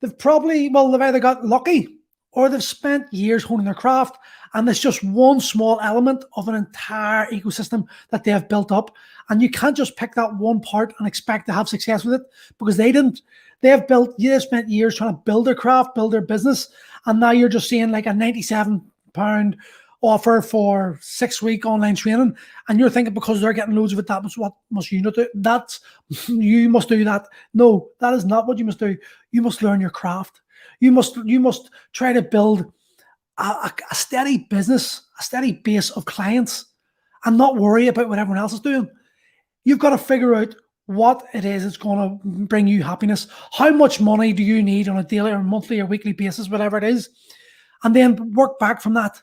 they've 0.00 0.18
probably 0.18 0.68
well, 0.68 0.90
they've 0.90 1.00
either 1.00 1.18
got 1.18 1.46
lucky 1.46 1.88
or 2.32 2.48
they've 2.48 2.62
spent 2.62 3.12
years 3.12 3.44
honing 3.44 3.64
their 3.64 3.74
craft, 3.74 4.18
and 4.54 4.68
it's 4.68 4.80
just 4.80 5.04
one 5.04 5.40
small 5.40 5.80
element 5.80 6.24
of 6.36 6.48
an 6.48 6.54
entire 6.54 7.26
ecosystem 7.30 7.84
that 8.10 8.24
they 8.24 8.30
have 8.30 8.48
built 8.48 8.72
up. 8.72 8.94
And 9.28 9.40
you 9.40 9.50
can't 9.50 9.76
just 9.76 9.96
pick 9.96 10.14
that 10.14 10.34
one 10.36 10.60
part 10.60 10.94
and 10.98 11.06
expect 11.08 11.46
to 11.46 11.52
have 11.52 11.68
success 11.68 12.04
with 12.04 12.20
it 12.20 12.26
because 12.58 12.76
they 12.76 12.92
didn't. 12.92 13.22
They 13.60 13.68
have 13.70 13.88
built, 13.88 14.18
they 14.18 14.26
have 14.26 14.42
spent 14.42 14.68
years 14.68 14.96
trying 14.96 15.14
to 15.14 15.22
build 15.24 15.46
their 15.46 15.54
craft, 15.54 15.94
build 15.94 16.12
their 16.12 16.20
business, 16.20 16.68
and 17.06 17.20
now 17.20 17.30
you're 17.30 17.48
just 17.48 17.68
seeing 17.68 17.90
like 17.90 18.06
a 18.06 18.12
97 18.12 18.82
pound 19.12 19.56
offer 20.04 20.42
for 20.42 20.98
six 21.00 21.40
week 21.42 21.66
online 21.66 21.94
training, 21.94 22.36
and 22.68 22.78
you're 22.78 22.90
thinking 22.90 23.14
because 23.14 23.40
they're 23.40 23.52
getting 23.52 23.74
loads 23.74 23.92
of 23.92 23.98
it, 23.98 24.06
that 24.06 24.22
was 24.22 24.38
what 24.38 24.52
must 24.70 24.92
you 24.92 25.02
not 25.02 25.14
do? 25.14 25.28
That's 25.34 25.80
you 26.28 26.68
must 26.68 26.88
do 26.88 27.04
that. 27.04 27.26
No, 27.52 27.88
that 28.00 28.14
is 28.14 28.24
not 28.24 28.46
what 28.46 28.58
you 28.58 28.64
must 28.64 28.78
do. 28.78 28.96
You 29.32 29.42
must 29.42 29.62
learn 29.62 29.80
your 29.80 29.90
craft. 29.90 30.40
You 30.80 30.92
must 30.92 31.16
you 31.24 31.40
must 31.40 31.70
try 31.92 32.12
to 32.12 32.22
build 32.22 32.72
a, 33.38 33.42
a, 33.42 33.72
a 33.90 33.94
steady 33.94 34.38
business, 34.50 35.02
a 35.18 35.22
steady 35.22 35.52
base 35.52 35.90
of 35.90 36.04
clients, 36.04 36.66
and 37.24 37.38
not 37.38 37.56
worry 37.56 37.88
about 37.88 38.08
what 38.08 38.18
everyone 38.18 38.38
else 38.38 38.52
is 38.52 38.60
doing. 38.60 38.88
You've 39.64 39.78
got 39.78 39.90
to 39.90 39.98
figure 39.98 40.34
out 40.34 40.54
what 40.86 41.26
it 41.32 41.44
is 41.44 41.64
that's 41.64 41.78
going 41.78 41.98
to 41.98 42.28
bring 42.44 42.66
you 42.66 42.82
happiness. 42.82 43.26
How 43.52 43.70
much 43.70 44.00
money 44.00 44.32
do 44.32 44.42
you 44.42 44.62
need 44.62 44.88
on 44.88 44.98
a 44.98 45.04
daily 45.04 45.32
or 45.32 45.42
monthly 45.42 45.80
or 45.80 45.86
weekly 45.86 46.12
basis, 46.12 46.50
whatever 46.50 46.76
it 46.76 46.84
is, 46.84 47.08
and 47.84 47.94
then 47.94 48.32
work 48.32 48.58
back 48.58 48.82
from 48.82 48.94
that. 48.94 49.22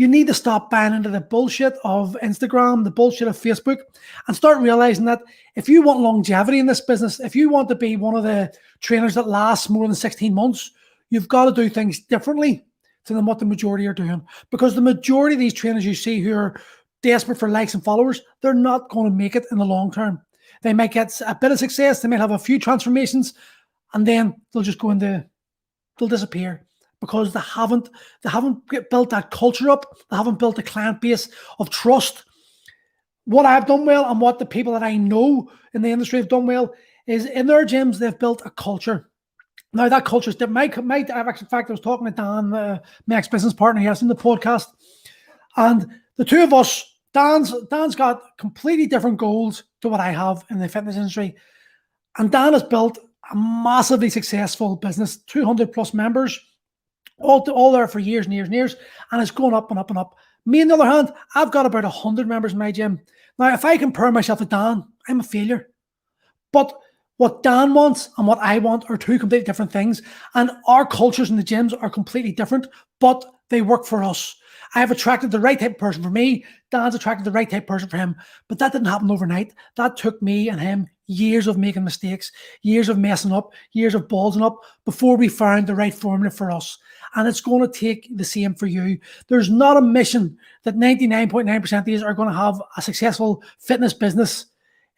You 0.00 0.08
need 0.08 0.28
to 0.28 0.34
stop 0.34 0.70
buying 0.70 0.94
into 0.94 1.10
the 1.10 1.20
bullshit 1.20 1.74
of 1.84 2.16
Instagram, 2.22 2.84
the 2.84 2.90
bullshit 2.90 3.28
of 3.28 3.36
Facebook, 3.36 3.80
and 4.26 4.34
start 4.34 4.56
realizing 4.62 5.04
that 5.04 5.20
if 5.56 5.68
you 5.68 5.82
want 5.82 6.00
longevity 6.00 6.58
in 6.58 6.64
this 6.64 6.80
business, 6.80 7.20
if 7.20 7.36
you 7.36 7.50
want 7.50 7.68
to 7.68 7.74
be 7.74 7.96
one 7.96 8.16
of 8.16 8.22
the 8.22 8.50
trainers 8.80 9.14
that 9.16 9.28
lasts 9.28 9.68
more 9.68 9.86
than 9.86 9.94
16 9.94 10.32
months, 10.32 10.70
you've 11.10 11.28
got 11.28 11.44
to 11.44 11.52
do 11.52 11.68
things 11.68 12.00
differently 12.00 12.64
than 13.04 13.26
what 13.26 13.38
the 13.38 13.44
majority 13.44 13.86
are 13.86 13.92
doing. 13.92 14.26
Because 14.50 14.74
the 14.74 14.80
majority 14.80 15.34
of 15.34 15.40
these 15.40 15.52
trainers 15.52 15.84
you 15.84 15.94
see 15.94 16.22
who 16.22 16.34
are 16.34 16.58
desperate 17.02 17.36
for 17.36 17.50
likes 17.50 17.74
and 17.74 17.84
followers, 17.84 18.22
they're 18.40 18.54
not 18.54 18.88
going 18.88 19.04
to 19.04 19.14
make 19.14 19.36
it 19.36 19.44
in 19.52 19.58
the 19.58 19.66
long 19.66 19.92
term. 19.92 20.18
They 20.62 20.72
might 20.72 20.92
get 20.92 21.20
a 21.26 21.34
bit 21.38 21.52
of 21.52 21.58
success, 21.58 22.00
they 22.00 22.08
might 22.08 22.20
have 22.20 22.30
a 22.30 22.38
few 22.38 22.58
transformations, 22.58 23.34
and 23.92 24.06
then 24.06 24.40
they'll 24.54 24.62
just 24.62 24.78
go 24.78 24.92
into, 24.92 25.26
they'll 25.98 26.08
disappear 26.08 26.64
because 27.00 27.32
they 27.32 27.40
haven't 27.40 27.88
they 28.22 28.30
haven't 28.30 28.62
built 28.90 29.10
that 29.10 29.30
culture 29.30 29.70
up. 29.70 29.98
They 30.10 30.16
haven't 30.16 30.38
built 30.38 30.58
a 30.58 30.62
client 30.62 31.00
base 31.00 31.28
of 31.58 31.70
trust. 31.70 32.24
What 33.24 33.46
I've 33.46 33.66
done 33.66 33.86
well 33.86 34.10
and 34.10 34.20
what 34.20 34.38
the 34.38 34.46
people 34.46 34.72
that 34.74 34.82
I 34.82 34.96
know 34.96 35.50
in 35.74 35.82
the 35.82 35.90
industry 35.90 36.18
have 36.18 36.28
done 36.28 36.46
well 36.46 36.74
is 37.06 37.26
in 37.26 37.46
their 37.46 37.64
gyms 37.66 37.98
they've 37.98 38.18
built 38.18 38.42
a 38.44 38.50
culture. 38.50 39.10
Now 39.72 39.88
that 39.88 40.04
culture 40.04 40.30
is 40.30 40.36
different. 40.36 40.76
My, 40.76 40.82
my, 40.82 40.96
I've 41.14 41.28
actually, 41.28 41.46
in 41.46 41.50
fact, 41.50 41.70
I 41.70 41.72
was 41.72 41.80
talking 41.80 42.06
to 42.06 42.12
Dan, 42.12 42.52
uh, 42.52 42.80
my 43.06 43.16
ex-business 43.16 43.54
partner, 43.54 43.80
here 43.80 43.94
in 44.00 44.08
the 44.08 44.16
podcast, 44.16 44.66
and 45.56 45.86
the 46.16 46.24
two 46.24 46.42
of 46.42 46.52
us, 46.52 46.84
Dan's 47.14 47.54
Dan's 47.68 47.94
got 47.94 48.22
completely 48.38 48.86
different 48.86 49.18
goals 49.18 49.64
to 49.82 49.88
what 49.88 50.00
I 50.00 50.10
have 50.10 50.44
in 50.50 50.58
the 50.58 50.68
fitness 50.68 50.96
industry, 50.96 51.36
and 52.18 52.30
Dan 52.30 52.52
has 52.52 52.62
built 52.62 52.98
a 53.30 53.36
massively 53.36 54.10
successful 54.10 54.76
business, 54.76 55.18
200 55.18 55.72
plus 55.72 55.94
members, 55.94 56.38
all, 57.20 57.48
all 57.50 57.72
there 57.72 57.88
for 57.88 57.98
years 57.98 58.26
and 58.26 58.34
years 58.34 58.46
and 58.46 58.54
years, 58.54 58.76
and 59.10 59.22
it's 59.22 59.30
going 59.30 59.54
up 59.54 59.70
and 59.70 59.78
up 59.78 59.90
and 59.90 59.98
up. 59.98 60.16
Me, 60.46 60.62
on 60.62 60.68
the 60.68 60.74
other 60.74 60.86
hand, 60.86 61.12
I've 61.34 61.52
got 61.52 61.66
about 61.66 61.84
100 61.84 62.26
members 62.26 62.52
in 62.52 62.58
my 62.58 62.72
gym. 62.72 63.00
Now, 63.38 63.52
if 63.54 63.64
I 63.64 63.76
compare 63.76 64.10
myself 64.10 64.38
to 64.38 64.44
Dan, 64.44 64.84
I'm 65.08 65.20
a 65.20 65.24
failure. 65.24 65.70
But 66.52 66.76
what 67.18 67.42
Dan 67.42 67.74
wants 67.74 68.08
and 68.16 68.26
what 68.26 68.38
I 68.38 68.58
want 68.58 68.88
are 68.88 68.96
two 68.96 69.18
completely 69.18 69.44
different 69.44 69.70
things. 69.70 70.02
And 70.34 70.50
our 70.66 70.86
cultures 70.86 71.30
in 71.30 71.36
the 71.36 71.42
gyms 71.42 71.74
are 71.80 71.90
completely 71.90 72.32
different, 72.32 72.66
but 72.98 73.24
they 73.50 73.62
work 73.62 73.84
for 73.84 74.02
us. 74.02 74.36
I 74.74 74.80
have 74.80 74.90
attracted 74.90 75.30
the 75.30 75.40
right 75.40 75.58
type 75.58 75.72
of 75.72 75.78
person 75.78 76.02
for 76.02 76.10
me. 76.10 76.44
Dan's 76.70 76.94
attracted 76.94 77.24
the 77.24 77.32
right 77.32 77.50
type 77.50 77.64
of 77.64 77.68
person 77.68 77.88
for 77.88 77.96
him. 77.96 78.16
But 78.48 78.58
that 78.60 78.72
didn't 78.72 78.86
happen 78.86 79.10
overnight. 79.10 79.52
That 79.76 79.96
took 79.96 80.22
me 80.22 80.48
and 80.48 80.60
him 80.60 80.88
years 81.08 81.48
of 81.48 81.58
making 81.58 81.82
mistakes, 81.82 82.30
years 82.62 82.88
of 82.88 82.96
messing 82.96 83.32
up, 83.32 83.52
years 83.72 83.96
of 83.96 84.06
ballsing 84.06 84.42
up 84.42 84.58
before 84.84 85.16
we 85.16 85.28
found 85.28 85.66
the 85.66 85.74
right 85.74 85.92
formula 85.92 86.30
for 86.30 86.52
us. 86.52 86.78
And 87.14 87.26
it's 87.26 87.40
going 87.40 87.62
to 87.62 87.78
take 87.78 88.08
the 88.16 88.24
same 88.24 88.54
for 88.54 88.66
you. 88.66 88.98
There's 89.28 89.50
not 89.50 89.76
a 89.76 89.82
mission 89.82 90.38
that 90.62 90.76
99.9% 90.76 91.78
of 91.78 91.84
these 91.84 92.02
are 92.02 92.14
going 92.14 92.28
to 92.28 92.34
have 92.34 92.62
a 92.76 92.82
successful 92.82 93.42
fitness 93.58 93.92
business 93.92 94.46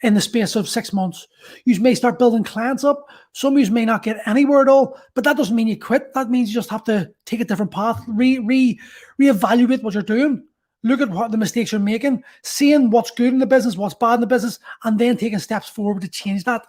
in 0.03 0.15
the 0.15 0.21
space 0.21 0.57
of 0.57 0.69
six 0.69 0.93
months. 0.93 1.27
You 1.65 1.81
may 1.81 1.95
start 1.95 2.19
building 2.19 2.45
clients 2.45 2.85
up. 2.85 3.07
Some 3.33 3.57
of 3.57 3.63
you 3.63 3.73
may 3.73 3.85
not 3.85 4.03
get 4.03 4.21
anywhere 4.27 4.63
at 4.63 4.69
all, 4.69 5.01
but 5.15 5.25
that 5.25 5.37
doesn't 5.37 5.55
mean 5.55 5.69
you 5.69 5.79
quit. 5.79 6.13
That 6.15 6.29
means 6.29 6.49
you 6.49 6.55
just 6.55 6.71
have 6.71 6.85
to 6.85 7.11
take 7.25 7.41
a 7.41 7.45
different 7.45 7.71
path, 7.71 8.03
re 8.09 8.39
re 8.41 8.79
reevaluate 9.21 9.83
what 9.83 9.95
you're 9.95 10.03
doing, 10.03 10.45
look 10.83 11.01
at 11.01 11.11
what 11.11 11.31
the 11.31 11.39
mistakes 11.39 11.73
you're 11.73 11.81
making, 11.81 12.23
seeing 12.43 12.91
what's 12.91 13.13
good 13.13 13.33
in 13.33 13.39
the 13.39 13.47
business, 13.47 13.77
what's 13.77 13.95
bad 13.95 14.15
in 14.15 14.21
the 14.21 14.27
business, 14.27 14.59
and 14.85 14.99
then 14.99 15.17
taking 15.17 15.39
steps 15.39 15.69
forward 15.69 16.03
to 16.03 16.09
change 16.09 16.45
that. 16.45 16.67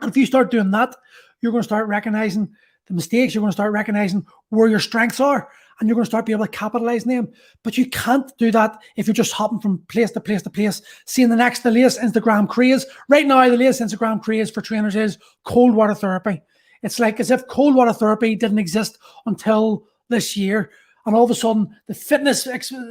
And 0.00 0.10
if 0.10 0.16
you 0.16 0.26
start 0.26 0.50
doing 0.50 0.70
that, 0.70 0.94
you're 1.40 1.52
going 1.52 1.62
to 1.62 1.68
start 1.68 1.88
recognizing 1.88 2.52
the 2.86 2.94
mistakes. 2.94 3.34
You're 3.34 3.42
going 3.42 3.50
to 3.50 3.56
start 3.56 3.72
recognizing 3.72 4.26
where 4.50 4.68
your 4.68 4.80
strengths 4.80 5.20
are 5.20 5.48
and 5.80 5.88
you're 5.88 5.94
going 5.94 6.04
to 6.04 6.10
start 6.10 6.26
being 6.26 6.36
able 6.36 6.46
to 6.46 6.52
capitalize 6.52 7.04
on 7.04 7.08
them. 7.08 7.28
But 7.62 7.76
you 7.76 7.88
can't 7.88 8.30
do 8.38 8.50
that 8.52 8.78
if 8.96 9.06
you're 9.06 9.14
just 9.14 9.32
hopping 9.32 9.60
from 9.60 9.78
place 9.88 10.10
to 10.12 10.20
place 10.20 10.42
to 10.42 10.50
place, 10.50 10.82
seeing 11.06 11.28
the 11.28 11.36
next, 11.36 11.60
the 11.60 11.70
latest 11.70 12.00
Instagram 12.00 12.48
craze. 12.48 12.86
Right 13.08 13.26
now, 13.26 13.48
the 13.48 13.56
latest 13.56 13.80
Instagram 13.80 14.22
craze 14.22 14.50
for 14.50 14.60
trainers 14.60 14.96
is 14.96 15.18
cold 15.44 15.74
water 15.74 15.94
therapy. 15.94 16.42
It's 16.82 16.98
like 16.98 17.18
as 17.18 17.30
if 17.30 17.46
cold 17.48 17.74
water 17.74 17.92
therapy 17.92 18.36
didn't 18.36 18.58
exist 18.58 18.98
until 19.26 19.84
this 20.10 20.36
year. 20.36 20.70
And 21.06 21.14
all 21.14 21.24
of 21.24 21.30
a 21.30 21.34
sudden, 21.34 21.68
the 21.86 21.94
fitness, 21.94 22.48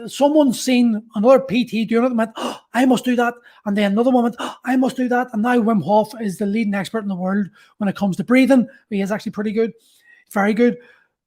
someone's 0.08 0.62
seen 0.62 1.01
another 1.15 1.39
PT 1.39 1.88
doing 1.88 2.03
it 2.03 2.12
and 2.12 2.17
went, 2.17 2.32
oh, 2.36 2.60
I 2.74 2.86
must 2.86 3.05
do 3.05 3.15
that. 3.15 3.34
And 3.65 3.75
then 3.75 3.93
another 3.93 4.12
woman, 4.12 4.36
oh, 4.38 4.55
I 4.65 4.75
must 4.75 4.98
do 4.98 5.08
that. 5.10 5.29
And 5.34 5.41
now 5.41 5.58
Wim 5.58 5.84
Hof 5.84 6.13
is 6.22 6.38
the 6.38 6.46
leading 6.46 6.75
expert 6.75 7.00
in 7.00 7.08
the 7.08 7.15
world 7.15 7.48
when 7.77 7.89
it 7.89 7.96
comes 7.96 8.15
to 8.17 8.24
breathing. 8.24 8.67
He 8.89 9.01
is 9.01 9.12
actually 9.12 9.32
pretty 9.32 9.51
good, 9.51 9.74
very 10.32 10.53
good. 10.53 10.77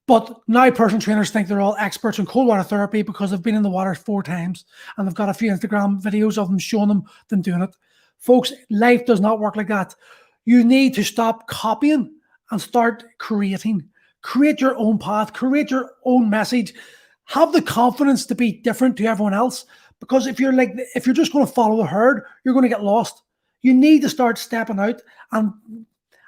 But 0.06 0.40
now 0.46 0.70
personal 0.70 1.02
trainers 1.02 1.30
think 1.30 1.48
they're 1.48 1.60
all 1.60 1.74
experts 1.80 2.20
in 2.20 2.26
cold 2.26 2.46
water 2.46 2.62
therapy 2.62 3.02
because 3.02 3.32
they've 3.32 3.42
been 3.42 3.56
in 3.56 3.64
the 3.64 3.70
water 3.70 3.94
four 3.94 4.22
times 4.22 4.64
and 4.96 5.06
they've 5.06 5.14
got 5.14 5.28
a 5.28 5.34
few 5.34 5.50
Instagram 5.50 6.00
videos 6.00 6.38
of 6.38 6.46
them 6.46 6.58
showing 6.58 6.88
them 6.88 7.02
them 7.28 7.42
doing 7.42 7.62
it. 7.62 7.74
Folks, 8.18 8.52
life 8.70 9.04
does 9.04 9.20
not 9.20 9.40
work 9.40 9.56
like 9.56 9.68
that. 9.68 9.96
You 10.44 10.62
need 10.62 10.94
to 10.94 11.02
stop 11.02 11.48
copying 11.48 12.14
and 12.52 12.60
start 12.60 13.02
creating. 13.18 13.88
Create 14.26 14.60
your 14.60 14.76
own 14.76 14.98
path, 14.98 15.32
create 15.32 15.70
your 15.70 15.92
own 16.04 16.28
message. 16.28 16.74
Have 17.26 17.52
the 17.52 17.62
confidence 17.62 18.26
to 18.26 18.34
be 18.34 18.52
different 18.52 18.96
to 18.96 19.06
everyone 19.06 19.34
else. 19.34 19.64
Because 20.00 20.26
if 20.26 20.40
you're 20.40 20.52
like 20.52 20.72
if 20.94 21.06
you're 21.06 21.14
just 21.14 21.32
going 21.32 21.46
to 21.46 21.52
follow 21.52 21.76
the 21.76 21.86
herd, 21.86 22.24
you're 22.44 22.54
going 22.54 22.64
to 22.64 22.68
get 22.68 22.84
lost. 22.84 23.22
You 23.62 23.72
need 23.72 24.02
to 24.02 24.08
start 24.08 24.38
stepping 24.38 24.78
out 24.78 25.00
and 25.32 25.52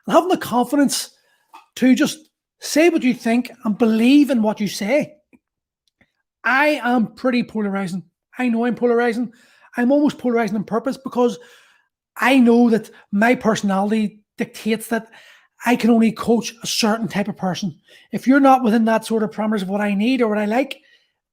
having 0.09 0.29
the 0.29 0.39
confidence 0.39 1.11
to 1.77 1.95
just 1.95 2.29
Say 2.61 2.89
what 2.89 3.03
you 3.03 3.15
think 3.15 3.53
and 3.65 3.79
believe 3.79 4.31
in 4.31 4.43
what 4.43 4.61
you 4.61 4.69
say. 4.69 5.17
I 6.45 6.81
am 6.83 7.15
pretty 7.15 7.45
polarizing. 7.45 8.05
I 8.37 8.49
know 8.49 8.65
I'm 8.65 8.75
polarizing. 8.75 9.33
I'm 9.77 9.93
almost 9.93 10.19
polarizing 10.19 10.57
on 10.57 10.65
purpose 10.65 10.97
because 10.97 11.39
I 12.17 12.39
know 12.41 12.69
that 12.71 12.91
my 13.13 13.35
personality 13.35 14.23
dictates 14.39 14.89
that 14.89 15.09
I 15.67 15.77
can 15.77 15.91
only 15.91 16.13
coach 16.13 16.55
a 16.63 16.67
certain 16.67 17.09
type 17.09 17.29
of 17.29 17.37
person. 17.37 17.79
If 18.13 18.27
you're 18.27 18.41
not 18.41 18.63
within 18.63 18.85
that 18.87 19.05
sort 19.05 19.23
of 19.23 19.31
parameters 19.31 19.63
of 19.63 19.69
what 19.69 19.81
I 19.81 19.95
need 19.95 20.23
or 20.23 20.29
what 20.29 20.39
I 20.39 20.45
like, 20.45 20.81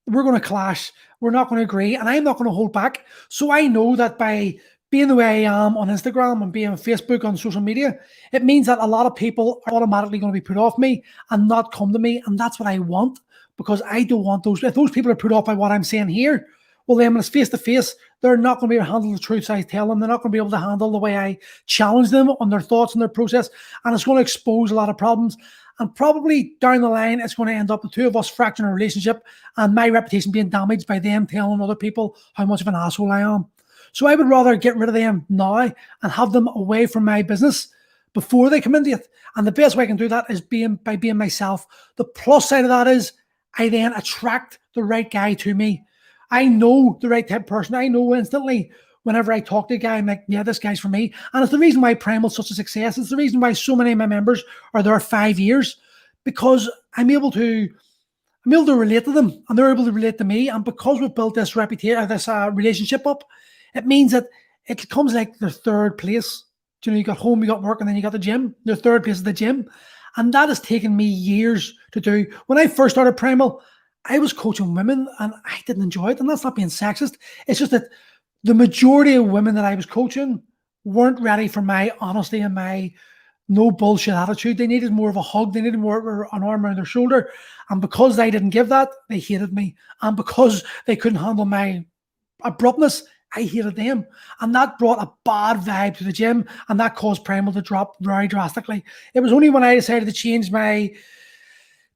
we're 0.08 0.24
going 0.24 0.40
to 0.40 0.48
clash. 0.48 0.92
We're 1.20 1.32
not 1.32 1.50
going 1.50 1.60
to 1.60 1.64
agree, 1.64 1.96
and 1.96 2.08
I'm 2.08 2.24
not 2.24 2.38
going 2.38 2.50
to 2.50 2.54
hold 2.54 2.74
back. 2.74 3.06
So 3.30 3.52
I 3.52 3.68
know 3.68 3.96
that 3.96 4.18
by 4.18 4.56
being 4.92 5.08
the 5.08 5.16
way 5.16 5.46
I 5.46 5.66
am 5.66 5.78
on 5.78 5.88
Instagram 5.88 6.44
and 6.44 6.52
being 6.52 6.68
on 6.68 6.78
Facebook 6.78 7.24
on 7.24 7.38
social 7.38 7.62
media, 7.62 8.00
it 8.32 8.44
means 8.44 8.68
that 8.68 8.80
a 8.80 8.88
lot 8.88 9.06
of 9.06 9.16
people 9.16 9.62
are 9.66 9.74
automatically 9.74 10.20
going 10.20 10.32
to 10.32 10.40
be 10.40 10.44
put 10.44 10.58
off 10.58 10.78
me 10.78 11.04
and 11.32 11.48
not 11.48 11.72
come 11.72 11.94
to 11.94 12.00
me, 12.00 12.22
and 12.26 12.38
that's 12.38 12.60
what 12.60 12.68
I 12.68 12.80
want 12.80 13.20
because 13.58 13.82
I 13.86 14.04
don't 14.04 14.24
want 14.24 14.44
those. 14.44 14.64
If 14.64 14.76
those 14.76 14.92
people 14.92 15.12
are 15.12 15.16
put 15.16 15.32
off 15.32 15.46
by 15.46 15.54
what 15.54 15.72
I'm 15.72 15.84
saying 15.84 16.10
here, 16.10 16.48
well, 16.88 16.98
then 16.98 17.14
when 17.14 17.20
it's 17.20 17.30
face 17.30 17.50
to 17.50 17.58
face, 17.58 17.96
they're 18.22 18.38
not 18.38 18.60
going 18.60 18.70
to 18.70 18.74
be 18.74 18.76
able 18.76 18.86
to 18.86 18.92
handle 18.92 19.12
the 19.12 19.20
truths 19.20 19.50
I 19.50 19.62
tell 19.62 19.88
them. 19.88 20.00
They're 20.00 20.10
not 20.10 20.22
going 20.22 20.32
to 20.32 20.36
be 20.36 20.40
able 20.40 20.52
to 20.52 20.58
handle 20.58 20.92
the 20.92 20.98
way 20.98 21.18
I 21.18 21.38
challenge 21.66 22.10
them 22.10 22.30
on 22.40 22.50
their 22.50 22.62
thoughts 22.62 22.94
and 22.94 23.02
their 23.02 23.10
process. 23.10 23.50
And 23.84 23.94
it's 23.94 24.04
going 24.04 24.18
to 24.18 24.22
expose 24.22 24.72
a 24.72 24.76
lot 24.76 24.90
of 24.90 24.98
problems. 24.98 25.38
And 25.80 25.94
probably 25.94 26.54
down 26.62 26.82
the 26.82 26.90
line, 26.90 27.20
it's 27.20 27.36
going 27.36 27.48
to 27.48 27.56
end 27.56 27.72
up 27.72 27.82
the 27.82 27.90
two 27.90 28.08
of 28.08 28.16
us 28.16 28.30
fracturing 28.30 28.70
a 28.70 28.74
relationship 28.74 29.26
and 29.58 29.76
my 29.76 29.90
reputation 29.90 30.32
being 30.32 30.50
damaged 30.50 30.88
by 30.88 31.00
them 31.00 31.28
telling 31.28 31.60
other 31.60 31.76
people 31.76 32.16
how 32.34 32.46
much 32.46 32.62
of 32.62 32.68
an 32.68 32.76
asshole 32.76 33.12
I 33.12 33.22
am. 33.22 33.46
So 33.92 34.08
I 34.08 34.16
would 34.16 34.30
rather 34.30 34.56
get 34.56 34.78
rid 34.78 34.90
of 34.90 34.96
them 34.96 35.26
now 35.30 35.58
and 35.58 36.12
have 36.12 36.34
them 36.34 36.48
away 36.50 36.86
from 36.86 37.06
my 37.06 37.22
business 37.22 37.70
before 38.14 38.50
they 38.50 38.62
come 38.62 38.76
into 38.76 38.92
it. 38.92 39.08
And 39.36 39.46
the 39.46 39.52
best 39.52 39.76
way 39.76 39.84
I 39.84 39.88
can 39.88 39.98
do 39.98 40.08
that 40.08 40.26
is 40.30 40.40
being 40.40 40.76
by 40.76 40.96
being 40.96 41.18
myself. 41.18 41.66
The 41.98 42.06
plus 42.06 42.50
side 42.50 42.64
of 42.64 42.70
that 42.70 42.88
is 42.88 43.14
I 43.58 43.70
then 43.70 43.94
attract 43.94 44.60
the 44.76 44.84
right 44.84 45.10
guy 45.10 45.34
to 45.36 45.54
me. 45.54 45.84
I 46.36 46.48
know 46.48 46.98
the 47.00 47.08
right 47.08 47.26
type 47.26 47.42
of 47.42 47.48
person. 47.48 47.76
I 47.76 47.88
know 47.88 48.14
instantly 48.14 48.70
whenever 49.04 49.32
I 49.32 49.40
talk 49.40 49.70
to 49.70 49.76
a 49.76 49.78
guy, 49.78 49.96
I'm 49.96 50.08
like, 50.08 50.26
yeah, 50.28 50.44
this 50.44 50.60
guy's 50.60 50.82
for 50.82 50.90
me. 50.90 51.14
And 51.32 51.42
it's 51.42 51.52
the 51.54 51.58
reason 51.58 51.80
why 51.80 51.94
Primal's 51.94 52.36
such 52.36 52.52
a 52.52 52.56
success. 52.56 52.98
It's 52.98 53.10
the 53.10 53.16
reason 53.16 53.40
why 53.40 53.54
so 53.54 53.74
many 53.74 53.94
of 53.94 53.98
my 53.98 54.06
members 54.06 54.44
are 54.74 54.84
there 54.84 55.00
five 55.00 55.40
years 55.40 55.78
because 56.26 56.70
I'm 56.98 57.10
able 57.10 57.32
to 57.32 57.70
I'm 58.46 58.54
able 58.54 58.66
to 58.66 58.76
relate 58.76 59.06
to 59.06 59.14
them 59.14 59.42
and 59.48 59.58
they're 59.58 59.72
able 59.72 59.86
to 59.86 59.94
relate 59.94 60.18
to 60.18 60.26
me. 60.26 60.50
And 60.50 60.66
because 60.66 61.00
we've 61.00 61.16
built 61.16 61.36
this 61.36 61.56
reputation, 61.56 62.00
uh, 62.00 62.06
this 62.06 62.28
uh, 62.28 62.52
relationship 62.54 63.08
up, 63.08 63.24
it 63.74 63.86
means 63.86 64.12
that 64.12 64.26
it 64.68 64.90
comes 64.90 65.14
like 65.14 65.40
their 65.40 65.50
third 65.50 65.98
place. 65.98 66.44
You 66.84 66.92
know, 66.92 66.98
you 66.98 67.06
got 67.06 67.18
home, 67.18 67.42
you 67.42 67.48
got 67.48 67.64
work, 67.64 67.80
and 67.80 67.88
then 67.88 67.96
you 67.96 68.02
got 68.02 68.12
the 68.12 68.20
gym. 68.20 68.54
Their 68.66 68.76
third 68.76 69.04
place 69.04 69.16
is 69.16 69.24
the 69.24 69.34
gym. 69.34 69.70
And 70.18 70.34
that 70.34 70.50
has 70.50 70.60
taken 70.60 70.96
me 70.96 71.06
years 71.06 71.74
to 71.94 72.02
do. 72.02 72.28
When 72.48 72.60
I 72.60 72.68
first 72.68 72.94
started 72.94 73.18
Primal, 73.18 73.64
I 74.06 74.20
was 74.20 74.34
coaching 74.34 74.74
women 74.74 75.08
and 75.20 75.34
I 75.46 75.62
didn't 75.66 75.84
enjoy 75.84 76.12
it. 76.12 76.20
And 76.20 76.30
that's 76.30 76.44
not 76.44 76.56
being 76.56 76.68
sexist. 76.68 77.18
It's 77.48 77.60
just 77.60 77.72
that 77.72 77.90
the 78.44 78.54
majority 78.54 79.16
of 79.16 79.26
women 79.26 79.56
that 79.56 79.66
I 79.66 79.76
was 79.76 79.86
coaching 79.86 80.44
weren't 80.84 81.20
ready 81.20 81.48
for 81.48 81.62
my 81.62 81.92
honesty 82.00 82.42
and 82.42 82.54
my 82.54 82.94
no 83.48 83.72
bullshit 83.72 84.14
attitude. 84.14 84.58
They 84.58 84.68
needed 84.68 84.92
more 84.92 85.10
of 85.10 85.16
a 85.16 85.22
hug. 85.22 85.54
They 85.54 85.62
needed 85.62 85.80
more 85.80 85.98
of 85.98 86.30
an 86.32 86.44
arm 86.44 86.66
around 86.66 86.78
their 86.78 86.86
shoulder. 86.86 87.30
And 87.70 87.82
because 87.82 88.16
they 88.16 88.32
didn't 88.32 88.52
give 88.52 88.70
that, 88.70 88.90
they 89.10 89.20
hated 89.20 89.54
me. 89.54 89.76
And 90.02 90.16
because 90.16 90.64
they 90.86 90.96
couldn't 90.96 91.20
handle 91.20 91.46
my 91.46 91.86
abruptness, 92.44 93.04
I 93.36 93.44
hated 93.44 93.76
them. 93.76 94.06
And 94.40 94.54
that 94.56 94.80
brought 94.80 95.04
a 95.04 95.12
bad 95.26 95.58
vibe 95.58 95.98
to 95.98 96.04
the 96.04 96.12
gym. 96.12 96.48
And 96.70 96.80
that 96.80 96.96
caused 96.96 97.26
Primal 97.26 97.54
to 97.54 97.62
drop 97.62 97.96
very 98.02 98.28
drastically. 98.28 98.84
It 99.14 99.20
was 99.20 99.34
only 99.34 99.50
when 99.50 99.64
I 99.64 99.76
decided 99.76 100.06
to 100.06 100.14
change 100.14 100.52
my 100.52 100.94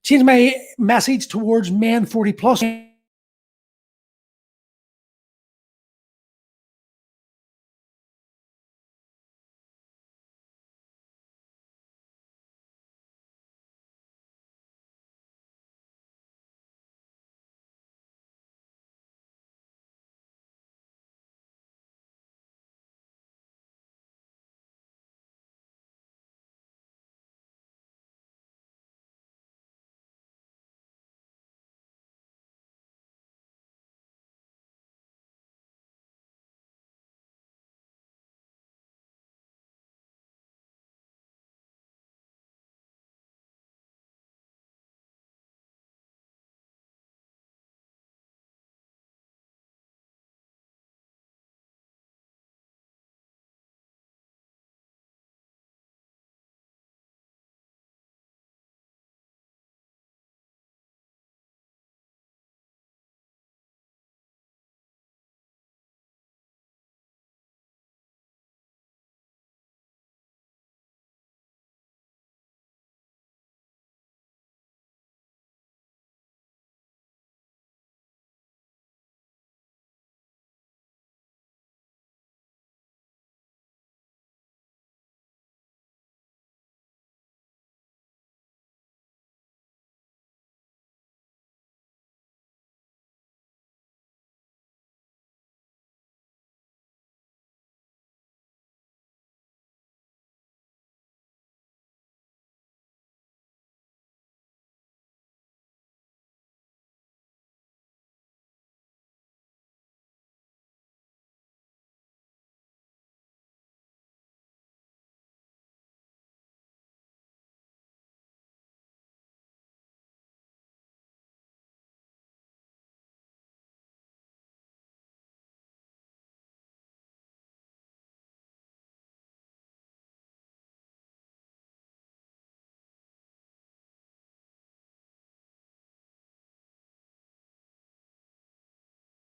change 0.04 0.24
my 0.24 0.54
message 0.78 1.28
towards 1.28 1.72
men 1.72 2.06
40 2.06 2.34
plus 2.34 2.64